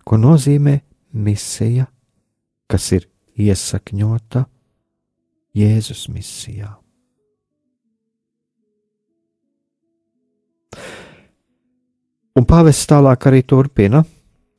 Ko 0.03 0.17
nozīmē 0.19 0.77
misija, 1.13 1.87
kas 2.69 2.91
ir 2.95 3.09
iesakņota 3.39 4.45
Jēzus 5.53 6.07
misijā? 6.09 6.71
Un 12.33 12.47
pāvests 12.49 12.89
tālāk 12.89 13.27
arī 13.29 13.43
turpina, 13.45 14.01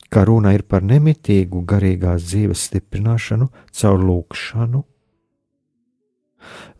ka 0.06 0.22
runa 0.28 0.52
ir 0.54 0.62
par 0.62 0.84
nemitīgu 0.86 1.64
garīgās 1.66 2.28
dzīves 2.28 2.68
stiprināšanu 2.68 3.48
caur 3.74 3.98
lūkšanu, 3.98 4.84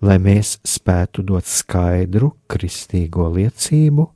lai 0.05 0.19
mēs 0.23 0.59
spētu 0.67 1.25
dot 1.27 1.49
skaidru 1.49 2.33
kristīgo 2.51 3.29
liecību, 3.35 4.07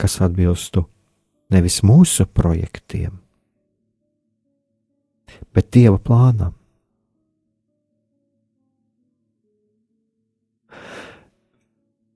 kas 0.00 0.18
atbilstu 0.24 0.84
nevis 1.52 1.82
mūsu 1.86 2.26
projektiem, 2.26 3.14
bet 5.52 5.70
Dieva 5.74 6.00
plānam. 6.00 6.56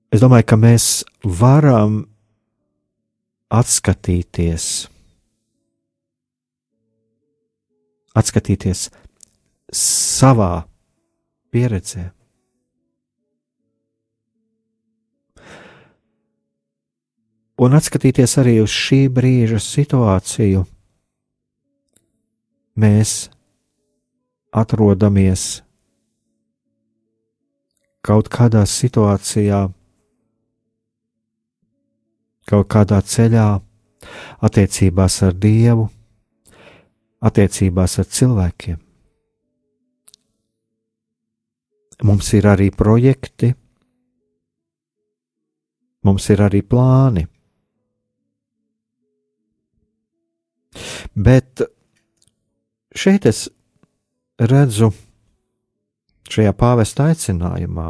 Es 0.07 0.21
domāju, 0.23 0.45
ka 0.47 0.55
mēs 0.57 0.85
varam 1.21 2.05
atskatīties, 3.53 4.87
atskatīties 8.17 8.87
savā 9.77 10.63
pieredzē. 11.51 12.09
Un 17.57 17.73
atskatīties 17.73 18.37
arī 18.37 18.59
uz 18.61 18.69
šī 18.69 19.07
brīža 19.09 19.57
situāciju, 19.63 20.61
mēs 22.77 23.13
atrodamies 24.53 25.47
kaut 28.05 28.29
kādā 28.31 28.61
situācijā, 28.69 29.65
kaut 32.47 32.69
kādā 32.71 33.01
ceļā, 33.01 33.49
attiecībās 34.45 35.21
ar 35.25 35.33
Dievu, 35.33 35.89
attiecībās 37.25 37.97
ar 37.99 38.05
cilvēkiem. 38.05 38.86
Mums 42.05 42.29
ir 42.37 42.45
arī 42.45 42.67
projekti, 42.69 43.49
mums 46.05 46.29
ir 46.29 46.43
arī 46.45 46.61
plāni. 46.61 47.25
Bet 51.17 51.63
šeit 52.93 53.25
es 53.25 53.47
redzu, 54.37 54.91
šajā 56.29 56.53
pāvesta 56.53 57.09
aicinājumā, 57.09 57.89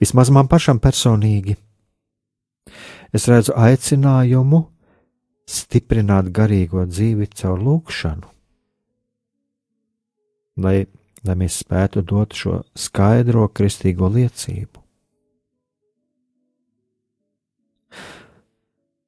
vismaz 0.00 0.32
man 0.32 0.48
pašam 0.48 0.80
personīgi, 0.80 1.58
es 3.12 3.28
redzu 3.28 3.52
aicinājumu 3.52 4.62
stiprināt 5.46 6.32
garīgo 6.32 6.86
dzīvi 6.88 7.28
caur 7.36 7.60
lūgšanu, 7.60 8.30
lai 10.64 10.86
lai 11.28 11.36
mēs 11.42 11.60
spētu 11.62 12.02
dot 12.06 12.34
šo 12.36 12.60
skaidro 12.78 13.46
kristīgo 13.48 14.10
liecību, 14.12 14.82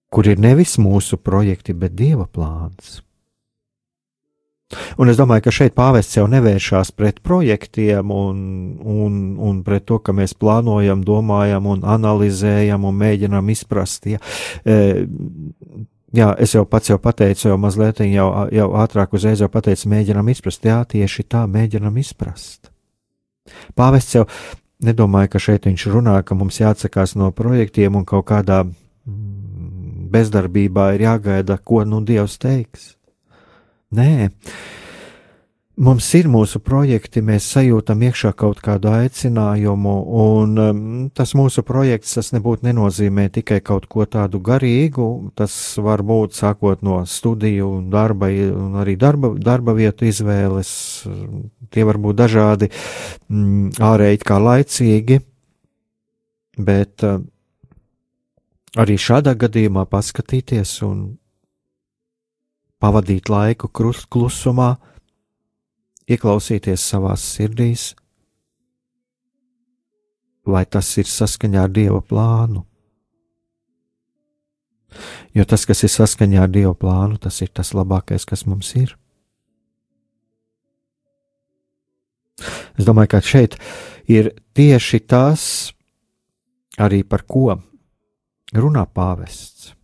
kur 0.08 0.30
ir 0.30 0.40
nevis 0.40 0.78
mūsu 0.82 1.20
projekti, 1.20 1.76
bet 1.76 1.94
dieva 1.98 2.26
plāns. 2.26 2.98
Un 5.00 5.08
es 5.08 5.16
domāju, 5.16 5.46
ka 5.46 5.52
šeit 5.54 5.72
pāvests 5.76 6.18
jau 6.18 6.26
nevēršās 6.28 6.90
pret 6.92 7.22
projektiem 7.24 8.10
un, 8.12 8.40
un, 8.84 9.14
un 9.40 9.62
pret 9.64 9.86
to, 9.88 9.96
ka 10.04 10.12
mēs 10.12 10.34
plānojam, 10.36 11.00
domājam 11.06 11.70
un 11.72 11.86
analizējam 11.88 12.84
un 12.84 12.98
mēģinām 13.00 13.48
izprast. 13.54 14.10
Ja. 14.12 14.20
E, 14.68 15.06
Jā, 16.16 16.30
es 16.40 16.54
jau 16.54 16.64
pats 16.64 16.88
jau 16.88 16.96
pateicu, 17.00 17.50
jau 17.50 17.58
mazliet 17.60 18.00
jau, 18.06 18.28
jau 18.54 18.68
ātrāk 18.80 19.12
uzreiz 19.12 19.42
jau 19.42 19.48
pateicu, 19.52 19.90
mēģinam 19.92 20.30
izprast. 20.32 20.64
Jā, 20.64 20.80
tieši 20.88 21.26
tā, 21.28 21.44
mēģinam 21.50 21.98
izprast. 22.00 22.70
Pāvests 23.76 24.16
jau 24.16 24.24
nedomāja, 24.84 25.32
ka 25.34 25.42
šeit 25.42 25.68
viņš 25.68 25.86
runā, 25.92 26.16
ka 26.24 26.36
mums 26.38 26.60
jāatsakās 26.62 27.16
no 27.18 27.28
projektiem 27.36 27.98
un 28.00 28.06
kaut 28.08 28.28
kādā 28.30 28.62
mm, 28.64 30.08
bezdarbībā 30.14 30.92
ir 30.96 31.04
jāgaida, 31.08 31.58
ko 31.60 31.84
nu 31.84 32.00
Dievs 32.04 32.38
teiks. 32.40 32.94
Nē, 33.92 34.30
Mums 35.78 36.08
ir 36.18 36.26
mūsu 36.26 36.58
projekti, 36.58 37.20
mēs 37.22 37.44
sajūtam 37.52 38.00
iekšā 38.08 38.32
kaut 38.34 38.58
kādu 38.66 38.88
aicinājumu, 38.90 39.92
un 40.18 40.56
um, 40.58 40.80
tas 41.14 41.36
mūsu 41.38 41.62
projekts 41.62 42.16
tas 42.16 42.32
nebūtu 42.34 42.66
nenozīmē 42.66 43.28
tikai 43.36 43.60
kaut 43.62 43.86
ko 43.86 44.02
tādu 44.10 44.40
garīgu. 44.42 45.06
Tas 45.38 45.54
var 45.78 46.02
būt 46.02 46.34
sākot 46.34 46.82
no 46.82 47.04
studiju, 47.06 47.68
darba 47.94 48.26
un 48.26 48.74
arī 48.82 48.96
darba, 48.98 49.30
darba 49.38 49.76
vietu 49.78 50.08
izvēles. 50.10 50.72
Tie 51.70 51.86
var 51.86 52.02
būt 52.02 52.18
dažādi 52.24 52.72
mm, 53.30 53.78
ārēji 53.78 54.22
kā 54.26 54.40
laicīgi, 54.42 55.20
bet 56.58 57.06
uh, 57.06 57.22
arī 58.82 58.98
šādā 58.98 59.38
gadījumā 59.46 59.86
paskatīties 59.86 60.74
un 60.90 61.06
pavadīt 62.82 63.30
laiku 63.30 63.70
klusumā 63.70 64.72
ieklausīties 66.08 66.82
savās 66.82 67.24
sirdīs, 67.36 67.92
vai 70.48 70.64
tas 70.64 70.88
ir 70.96 71.08
saskaņā 71.08 71.66
ar 71.66 71.72
Dieva 71.72 72.00
plānu. 72.00 72.64
Jo 75.36 75.44
tas, 75.44 75.66
kas 75.68 75.84
ir 75.84 75.92
saskaņā 75.92 76.46
ar 76.46 76.52
Dieva 76.52 76.72
plānu, 76.74 77.18
tas 77.20 77.42
ir 77.44 77.52
tas 77.52 77.74
labākais, 77.76 78.24
kas 78.28 78.46
mums 78.48 78.72
ir. 78.80 78.96
Es 82.78 82.86
domāju, 82.86 83.12
ka 83.12 83.20
šeit 83.20 83.58
ir 84.08 84.30
tieši 84.56 85.02
tas, 85.10 85.42
arī 86.78 87.02
par 87.02 87.26
ko 87.26 87.58
runā 88.54 88.86
pāvests. 88.86 89.74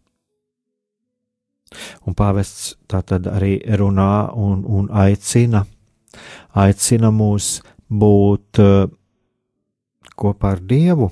Un 2.07 2.15
pāvests 2.15 2.77
tā 2.87 3.03
tad 3.03 3.27
arī 3.27 3.59
runā 3.79 4.31
un, 4.39 4.63
un 4.63 4.87
aicina 4.95 5.65
aicina 6.65 7.11
mūs 7.15 7.59
būt 7.91 8.61
uh, 8.63 8.89
kopā 10.15 10.55
ar 10.57 10.63
Dievu. 10.65 11.11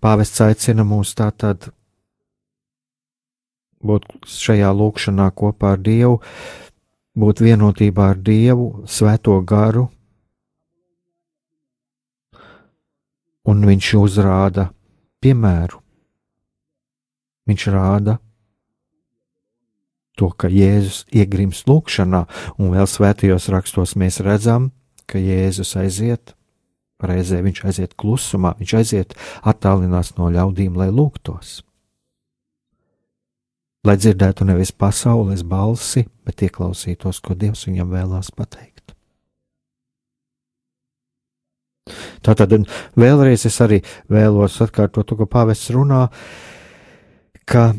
Pāvests 0.00 0.42
aicina 0.44 0.84
mūs 0.86 1.14
tātad 1.18 1.70
būt 3.84 4.06
šajā 4.30 4.70
lūkšanā 4.72 5.28
kopā 5.36 5.74
ar 5.76 5.82
Dievu, 5.84 6.20
būt 7.18 7.42
vienotībā 7.44 8.10
ar 8.14 8.20
Dievu, 8.24 8.84
Svēto 8.88 9.36
garu, 9.44 9.88
un 13.44 13.64
Viņš 13.68 13.94
uzrāda 14.00 14.70
piemēru. 15.20 15.80
Viņš 17.44 17.66
rāda 17.74 18.16
to, 20.18 20.30
ka 20.30 20.48
Jēzus 20.52 21.04
iegrims 21.14 21.64
lūkšanā, 21.68 22.24
un 22.58 22.72
vēl 22.74 22.88
svētajos 22.90 23.50
rakstos 23.52 23.94
mēs 24.00 24.20
redzam, 24.24 24.70
ka 25.10 25.20
Jēzus 25.20 25.74
aiziet, 25.80 26.34
reizē 27.04 27.42
viņš 27.44 27.64
aiziet 27.68 27.94
klusumā, 28.00 28.54
viņš 28.60 28.74
aiziet 28.80 29.14
attālinās 29.42 30.14
no 30.18 30.30
ļaudīm, 30.32 30.76
lai 30.78 30.90
lūgtos. 30.94 31.62
Lai 33.84 33.98
dzirdētu 34.00 34.46
nevis 34.48 34.72
pasaules 34.72 35.42
balsi, 35.44 36.06
bet 36.24 36.40
ieklausītos, 36.46 37.20
ko 37.20 37.36
Dievs 37.36 37.66
viņam 37.68 37.90
vēlās 37.92 38.30
pateikt. 38.32 38.94
Tātad 42.24 42.54
vēlreiz 42.96 43.44
es 43.44 43.58
arī 43.60 43.82
vēlos 44.08 44.56
atkārtot 44.64 45.04
to, 45.04 45.18
ko 45.18 45.26
pāvests 45.28 45.68
runā, 45.74 46.06
ka 47.44 47.74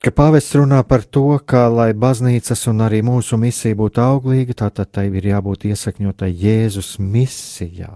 ka 0.00 0.12
pāvests 0.16 0.56
runā 0.56 0.80
par 0.88 1.04
to, 1.04 1.38
ka, 1.44 1.66
lai 1.68 1.92
baznīcas 1.92 2.66
un 2.72 2.80
arī 2.86 3.02
mūsu 3.04 3.36
misija 3.40 3.76
būtu 3.76 4.00
auglīga, 4.00 4.56
tātad 4.64 4.92
tai 4.96 5.10
ir 5.12 5.26
jābūt 5.32 5.66
iesakņotai 5.70 6.30
Jēzus 6.32 6.96
misijā. 6.98 7.92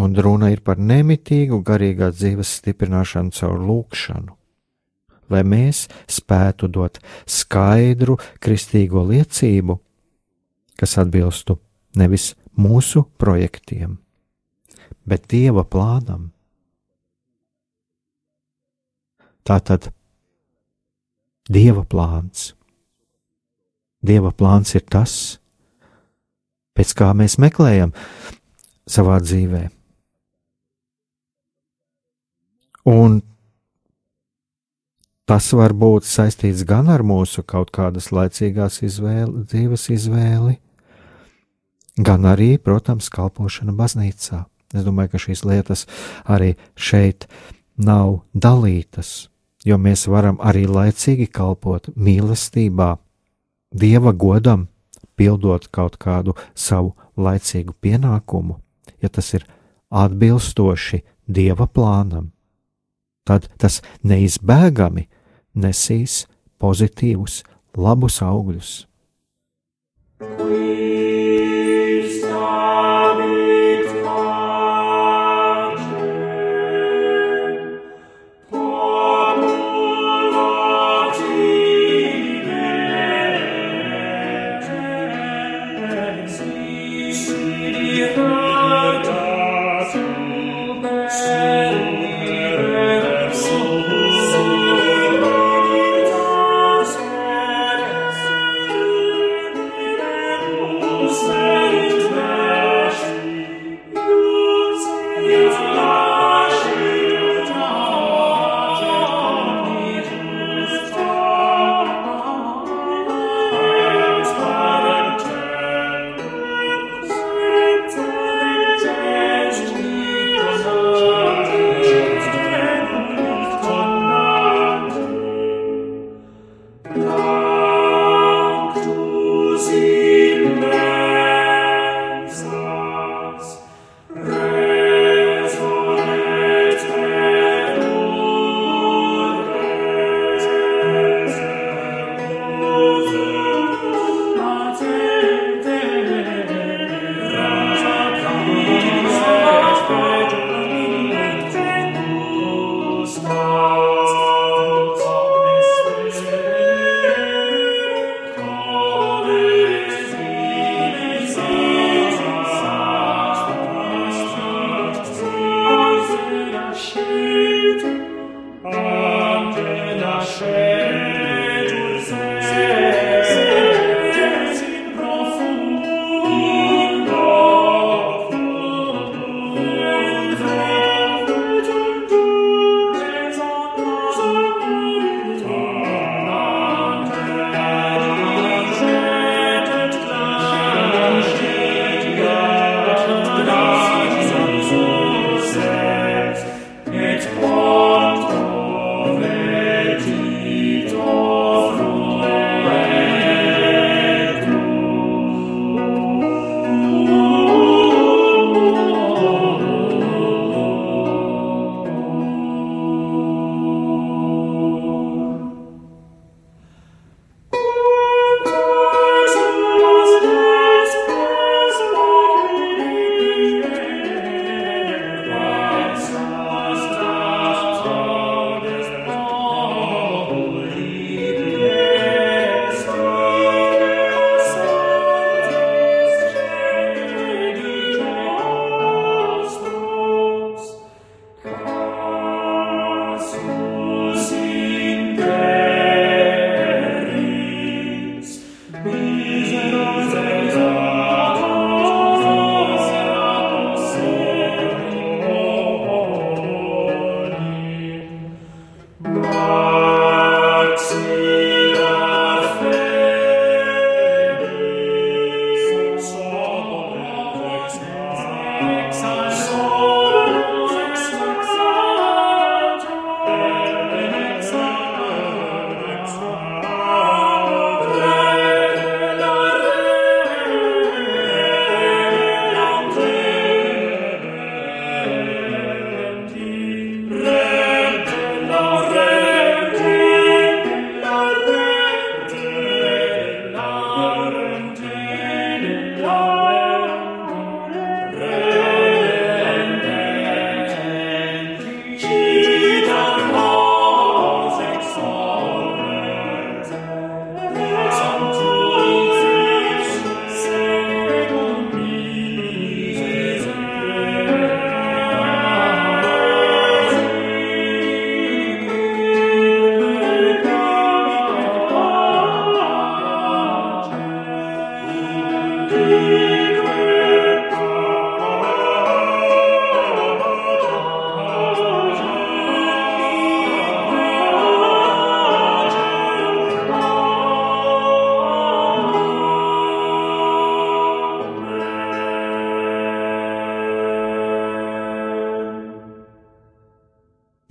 Un 0.00 0.14
runa 0.16 0.48
ir 0.52 0.62
par 0.64 0.78
nemitīgu 0.80 1.58
garīgā 1.66 2.12
dzīves 2.14 2.54
stiprināšanu 2.60 3.34
caur 3.36 3.58
lūkšanu, 3.60 4.36
lai 5.28 5.42
mēs 5.44 5.84
spētu 6.08 6.70
dot 6.72 7.00
skaidru 7.28 8.16
kristīgo 8.40 9.02
liecību, 9.10 9.76
kas 10.80 10.96
atbilstu 11.02 11.58
nevis 11.98 12.32
mūsu 12.56 13.04
projektiem, 13.20 13.98
bet 15.04 15.26
Dieva 15.28 15.66
plānam. 15.68 16.30
Tātad 19.42 19.90
Dieva 21.50 21.82
plāns. 21.82 22.52
Dieva 24.02 24.30
plāns 24.34 24.74
ir 24.74 24.84
tas, 24.86 25.38
pēc 26.74 26.94
kā 26.98 27.10
mēs 27.14 27.38
meklējam 27.42 27.92
savā 28.90 29.18
dzīvē. 29.22 29.68
Un 32.90 33.20
tas 35.26 35.50
var 35.54 35.74
būt 35.74 36.06
saistīts 36.06 36.64
gan 36.66 36.90
ar 36.90 37.02
mūsu 37.06 37.44
kaut 37.46 37.70
kādas 37.74 38.10
laicīgās 38.14 38.80
izvēle, 38.82 39.44
dzīves 39.46 39.88
izvēli, 39.94 40.56
gan 41.98 42.26
arī, 42.26 42.56
protams, 42.58 43.10
kalpošana 43.12 43.74
baznīcā. 43.78 44.44
Es 44.72 44.86
domāju, 44.86 45.12
ka 45.12 45.22
šīs 45.26 45.44
lietas 45.46 45.86
arī 46.24 46.54
šeit 46.74 47.28
nav 47.76 48.22
dalītas, 48.34 49.31
jo 49.64 49.78
mēs 49.78 50.06
varam 50.10 50.38
arī 50.42 50.66
laicīgi 50.66 51.28
kalpot 51.30 51.88
mīlestībā, 51.96 52.96
dieva 53.72 54.12
godam, 54.12 54.66
pildot 55.16 55.68
kaut 55.70 55.98
kādu 56.02 56.34
savu 56.54 56.94
laicīgu 57.16 57.74
pienākumu, 57.80 58.58
ja 59.02 59.08
tas 59.08 59.32
ir 59.36 59.46
atbilstoši 59.90 61.02
dieva 61.28 61.68
plānam. 61.68 62.30
Tad 63.28 63.46
tas 63.60 63.82
neizbēgami 64.02 65.06
nesīs 65.54 66.24
pozitīvus, 66.58 67.42
labus 67.76 68.18
augļus. 68.24 68.74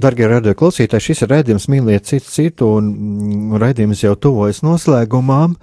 Darbie 0.01 0.25
radio 0.25 0.53
klausītāji, 0.57 1.11
šis 1.11 1.25
ir 1.25 1.29
raidījums 1.35 1.67
mīliet 1.69 2.07
citu 2.09 2.31
citu, 2.33 2.69
un 2.79 2.87
mm, 2.91 3.57
raidījums 3.61 4.01
jau 4.01 4.15
tuvojas 4.17 4.63
noslēgumām. 4.65 5.57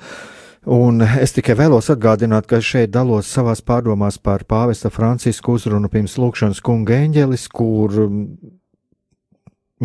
Un 0.69 1.01
es 1.03 1.33
tikai 1.35 1.57
vēlos 1.59 1.89
atgādināt, 1.91 2.47
ka 2.47 2.61
šeit 2.63 2.93
dalos 2.95 3.31
savās 3.33 3.63
pārdomās 3.65 4.19
par 4.23 4.45
pāvesta 4.47 4.93
Francisku 4.93 5.57
uzrunu 5.57 5.91
pirms 5.91 6.19
lūkšanas 6.21 6.61
kunga 6.63 7.01
eņģelis, 7.07 7.49
kur 7.57 7.95
mm, 8.05 8.21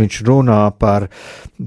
viņš 0.04 0.20
runā 0.28 0.60
par, 0.78 1.08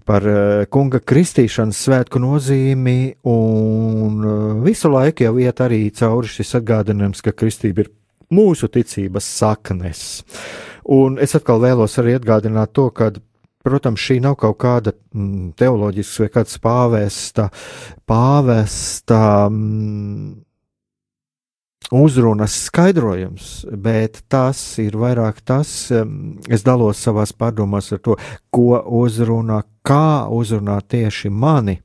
par 0.07 0.29
eh, 0.31 0.67
kunga 0.71 1.01
kristīšanas 1.01 1.83
svētku 1.89 2.23
nozīmi, 2.23 2.99
un 3.33 4.23
eh, 4.23 4.47
visu 4.67 4.93
laiku 4.93 5.27
jau 5.27 5.35
iet 5.43 5.65
arī 5.65 5.87
cauri 5.97 6.31
šis 6.37 6.59
atgādinājums, 6.61 7.25
ka 7.25 7.35
kristība 7.35 7.87
ir 7.87 7.93
mūsu 8.31 8.71
ticības 8.71 9.35
saknes. 9.41 10.07
Un 10.93 11.19
es 11.23 11.35
atkal 11.35 11.63
vēlos 11.63 11.97
arī 11.99 12.15
atgādināt 12.17 12.73
to, 12.77 12.89
ka, 12.95 13.11
protams, 13.67 14.03
šī 14.03 14.21
nav 14.23 14.37
kaut 14.39 14.59
kāda 14.63 14.93
mm, 14.95 15.55
teoloģiska 15.59 16.27
vai 16.27 16.33
kāds 16.37 16.59
pāvesta, 16.63 17.49
pāvesta 18.07 19.21
mm, 19.51 20.29
uzrunas 21.97 22.55
skaidrojums, 22.69 23.51
bet 23.71 24.23
tas 24.31 24.61
ir 24.83 24.95
vairāk 24.99 25.43
tas, 25.43 25.73
mm, 25.91 26.47
es 26.55 26.63
dalos 26.67 27.03
savās 27.03 27.35
pārdomās 27.35 27.91
ar 27.97 28.03
to, 28.07 28.17
ko 28.55 28.79
uzrunā, 29.03 29.65
kā 29.87 30.31
uzrunā 30.31 30.79
tieši 30.87 31.35
mani 31.35 31.81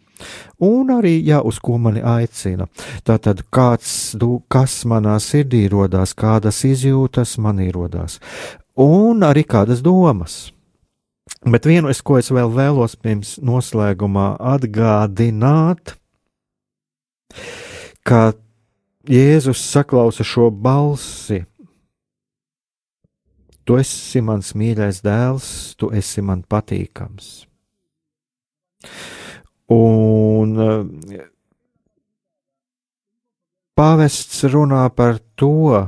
un 0.62 0.94
arī, 0.94 1.16
jā, 1.26 1.42
uz 1.42 1.58
ko 1.58 1.78
mani 1.82 2.04
aicina. 2.06 2.68
Tātad, 3.08 3.44
kāds, 3.54 4.14
kas 4.52 4.82
manā 4.86 5.18
sirdī 5.24 5.66
rodās, 5.72 6.14
kādas 6.18 6.64
izjūtas 6.68 7.38
manī 7.42 7.72
rodās, 7.74 8.20
un 8.80 9.24
arī 9.26 9.44
kādas 9.48 9.82
domas. 9.84 10.52
Bet 11.42 11.66
vienu, 11.66 11.90
es, 11.90 12.02
ko 12.06 12.20
es 12.20 12.30
vēl 12.34 12.52
vēlos 12.54 12.96
pirms 13.02 13.38
noslēgumā 13.42 14.36
atgādināt, 14.54 15.96
ka 18.06 18.34
Jēzus 19.10 19.62
saklausa 19.66 20.24
šo 20.28 20.52
balsi. 20.54 21.42
Tu 23.66 23.78
esi 23.82 24.22
mans 24.26 24.54
mīļais 24.58 25.02
dēls, 25.06 25.48
tu 25.78 25.90
esi 25.94 26.22
man 26.26 26.44
patīkams. 26.46 27.32
Un 29.72 30.54
eh, 30.62 31.26
pāvests 33.78 34.44
runā 34.52 34.84
par 34.94 35.22
to, 35.40 35.82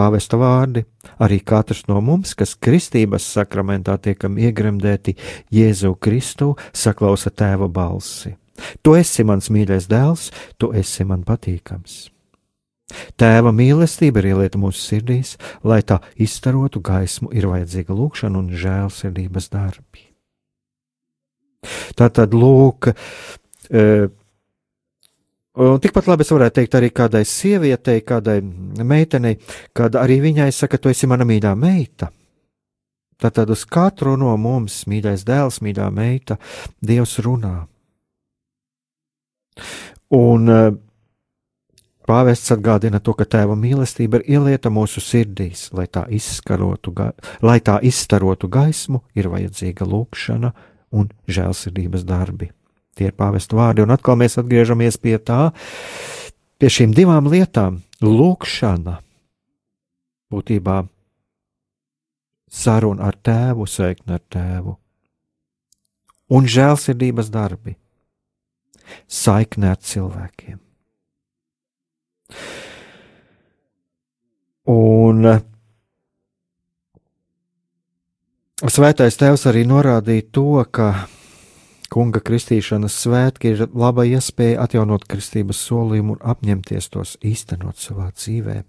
pāvesta 0.00 0.38
vārdi, 0.40 0.84
arī 1.20 1.40
katrs 1.44 1.84
no 1.90 2.00
mums, 2.04 2.32
kas 2.38 2.56
kristības 2.56 3.26
sakramentā 3.36 3.98
tiekam 4.00 4.38
iegremdēti 4.40 5.16
Jēzu 5.54 5.96
Kristu, 6.00 6.54
saklausa 6.72 7.32
tēva 7.32 7.68
balsi. 7.68 8.34
Tu 8.84 8.96
esi 8.98 9.24
mans 9.24 9.50
mīļais 9.52 9.88
dēls, 9.90 10.30
tu 10.60 10.72
esi 10.76 11.06
man 11.08 11.24
patīkams. 11.28 12.08
Tēva 13.20 13.52
mīlestība 13.54 14.20
ir 14.20 14.32
ielieta 14.32 14.58
mūsu 14.58 14.82
sirdīs, 14.82 15.36
lai 15.62 15.80
tā 15.86 16.00
izstarotu 16.18 16.82
gaismu, 16.82 17.30
ir 17.36 17.46
vajadzīga 17.50 17.94
lūkšana 17.96 18.40
un 18.40 18.48
žēlsirdības 18.58 19.50
darbi. 19.52 20.08
Tā 21.94 22.08
tad 22.16 22.34
lūk, 22.34 22.90
e, 23.70 24.08
tikpat 25.60 26.06
labi 26.08 26.24
es 26.24 26.30
varētu 26.32 26.56
teikt 26.60 26.76
arī 26.78 26.88
kādai 26.94 27.24
sievietei, 27.28 28.00
kādai 28.06 28.38
meitenei, 28.86 29.36
kad 29.76 29.98
arī 29.98 30.20
viņai 30.24 30.48
saka, 30.56 30.78
tu 30.80 30.92
esi 30.92 31.08
mana 31.10 31.26
mīļā 31.28 31.52
meita. 31.58 32.08
Tātad 33.20 33.50
uz 33.52 33.66
katru 33.68 34.14
no 34.16 34.32
mums, 34.40 34.86
mīļais 34.88 35.26
dēls, 35.28 35.60
mīļā 35.60 35.90
meita, 35.92 36.38
Dievs 36.80 37.18
runā. 37.20 37.66
Un 40.16 40.48
e, 40.48 40.60
pāvests 42.08 42.54
atgādina 42.54 43.02
to, 43.04 43.12
ka 43.18 43.26
tēva 43.28 43.58
mīlestība 43.60 44.22
ir 44.22 44.38
ielieta 44.38 44.72
mūsu 44.72 45.02
sirdīs, 45.04 45.68
lai 45.76 45.84
tā, 45.92 46.06
lai 47.44 47.58
tā 47.60 47.76
izstarotu 47.84 48.48
gaismu, 48.48 49.02
ir 49.12 49.28
vajadzīga 49.28 49.84
lūkšana 49.84 50.54
un 50.96 51.12
žēlsirdības 51.28 52.08
darbi. 52.08 52.48
Tie 53.00 53.06
ir 53.08 53.14
pāvestu 53.16 53.56
vārdi, 53.56 53.80
un 53.80 53.94
atkal 53.94 54.18
mēs 54.20 54.34
atgriežamies 54.36 54.98
pie 55.00 55.14
tā, 55.24 55.54
pie 56.60 56.68
šīm 56.68 56.90
divām 56.92 57.30
lietām- 57.32 57.78
lūkšana, 58.04 58.98
būtībā 60.28 60.74
saruna 62.52 63.06
ar 63.08 63.16
tēvu, 63.16 63.64
saikne 63.64 64.18
ar 64.18 64.20
tēvu, 64.28 64.74
un 66.28 66.44
žēlsirdības 66.44 67.30
darbi, 67.32 67.72
saikne 69.08 69.70
ar 69.70 69.80
cilvēkiem. 69.80 70.60
Un 74.68 75.24
Svētais 78.60 79.16
Tēvs 79.16 79.46
arī 79.48 79.64
norādīja 79.64 80.26
to, 80.36 80.64
ka 80.68 81.08
kunga 81.90 82.20
kristīšanas 82.22 82.94
svētki 83.04 83.54
ir 83.54 83.64
laba 83.74 84.04
iespēja 84.06 84.62
atjaunot 84.64 85.06
kristības 85.10 85.60
solījumu 85.66 86.16
un 86.16 86.22
apņemties 86.32 86.88
tos 86.94 87.16
īstenot 87.26 87.80
savā 87.82 88.10
dzīvē. 88.14 88.60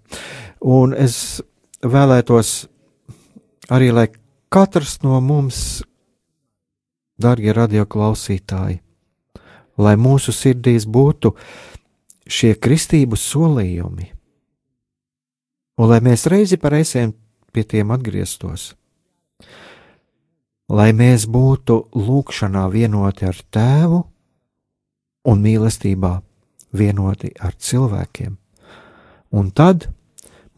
Un 0.66 0.94
es 0.98 1.42
vēlētos 1.82 2.52
arī, 3.70 3.92
lai 3.94 4.08
katrs 4.52 4.98
no 5.06 5.20
mums, 5.22 5.82
darbie 7.22 7.54
radioklausītāji, 7.54 8.80
lai 9.78 9.94
mūsu 9.96 10.34
sirdīs 10.34 10.88
būtu 10.90 11.36
šie 12.26 12.54
kristības 12.58 13.22
solījumi, 13.32 14.10
un 15.78 15.90
lai 15.90 16.02
mēs 16.04 16.26
reizi 16.30 16.58
par 16.58 16.74
reizēm 16.74 17.14
pie 17.52 17.66
tiem 17.68 17.92
atgrieztos 17.94 18.72
lai 20.72 20.90
mēs 20.96 21.26
būtu 21.28 21.78
lūgšanā 21.92 22.66
vienoti 22.72 23.28
ar 23.28 23.40
Tēvu 23.52 24.00
un 25.28 25.42
mīlestībā 25.44 26.12
vienoti 26.72 27.32
ar 27.40 27.52
cilvēkiem, 27.60 28.36
un 29.36 29.50
tad 29.52 29.90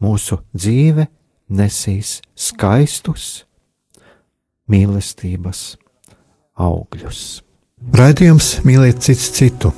mūsu 0.01 0.39
dzīve 0.55 1.07
nesīs 1.51 2.21
skaistus 2.35 3.43
mīlestības 4.71 5.75
augļus. 6.55 7.25
Raidījums 7.95 8.55
mīlēt 8.65 9.03
cits 9.05 9.27
citu. 9.35 9.73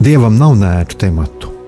Dievam 0.00 0.36
nav 0.40 0.58
nērtu 0.58 0.98
tematu. 1.06 1.59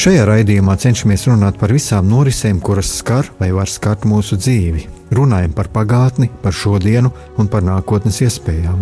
Šajā 0.00 0.22
raidījumā 0.24 0.78
cenšamies 0.80 1.26
runāt 1.28 1.58
par 1.60 1.74
visām 1.76 2.06
norisēm, 2.08 2.56
kuras 2.64 2.88
skar 3.02 3.26
vai 3.36 3.50
var 3.52 3.68
skart 3.68 4.06
mūsu 4.08 4.38
dzīvi 4.40 4.86
runājam 5.12 5.52
par 5.52 5.68
pagātni, 5.74 6.30
par 6.40 6.56
šodienu 6.56 7.10
un 7.36 7.50
par 7.52 7.66
nākotnes 7.66 8.22
iespējām. 8.24 8.80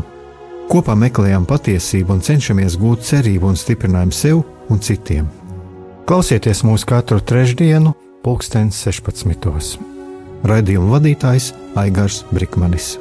Kopā 0.71 0.95
meklējam 1.01 1.49
patiesību 1.49 2.15
un 2.15 2.23
cenšamies 2.23 2.77
gūt 2.79 3.03
cerību 3.09 3.51
un 3.51 3.59
stiprinājumu 3.59 4.15
sev 4.15 4.45
un 4.71 4.79
citiem. 4.79 5.27
Klausieties 6.07 6.63
mūsu 6.63 6.87
katru 6.87 7.19
trešdienu, 7.19 7.97
pulksten 8.23 8.71
16. 8.71 9.83
Raidījuma 10.47 10.95
vadītājs 11.01 11.51
Aigars 11.83 12.23
Brikmanis. 12.31 12.95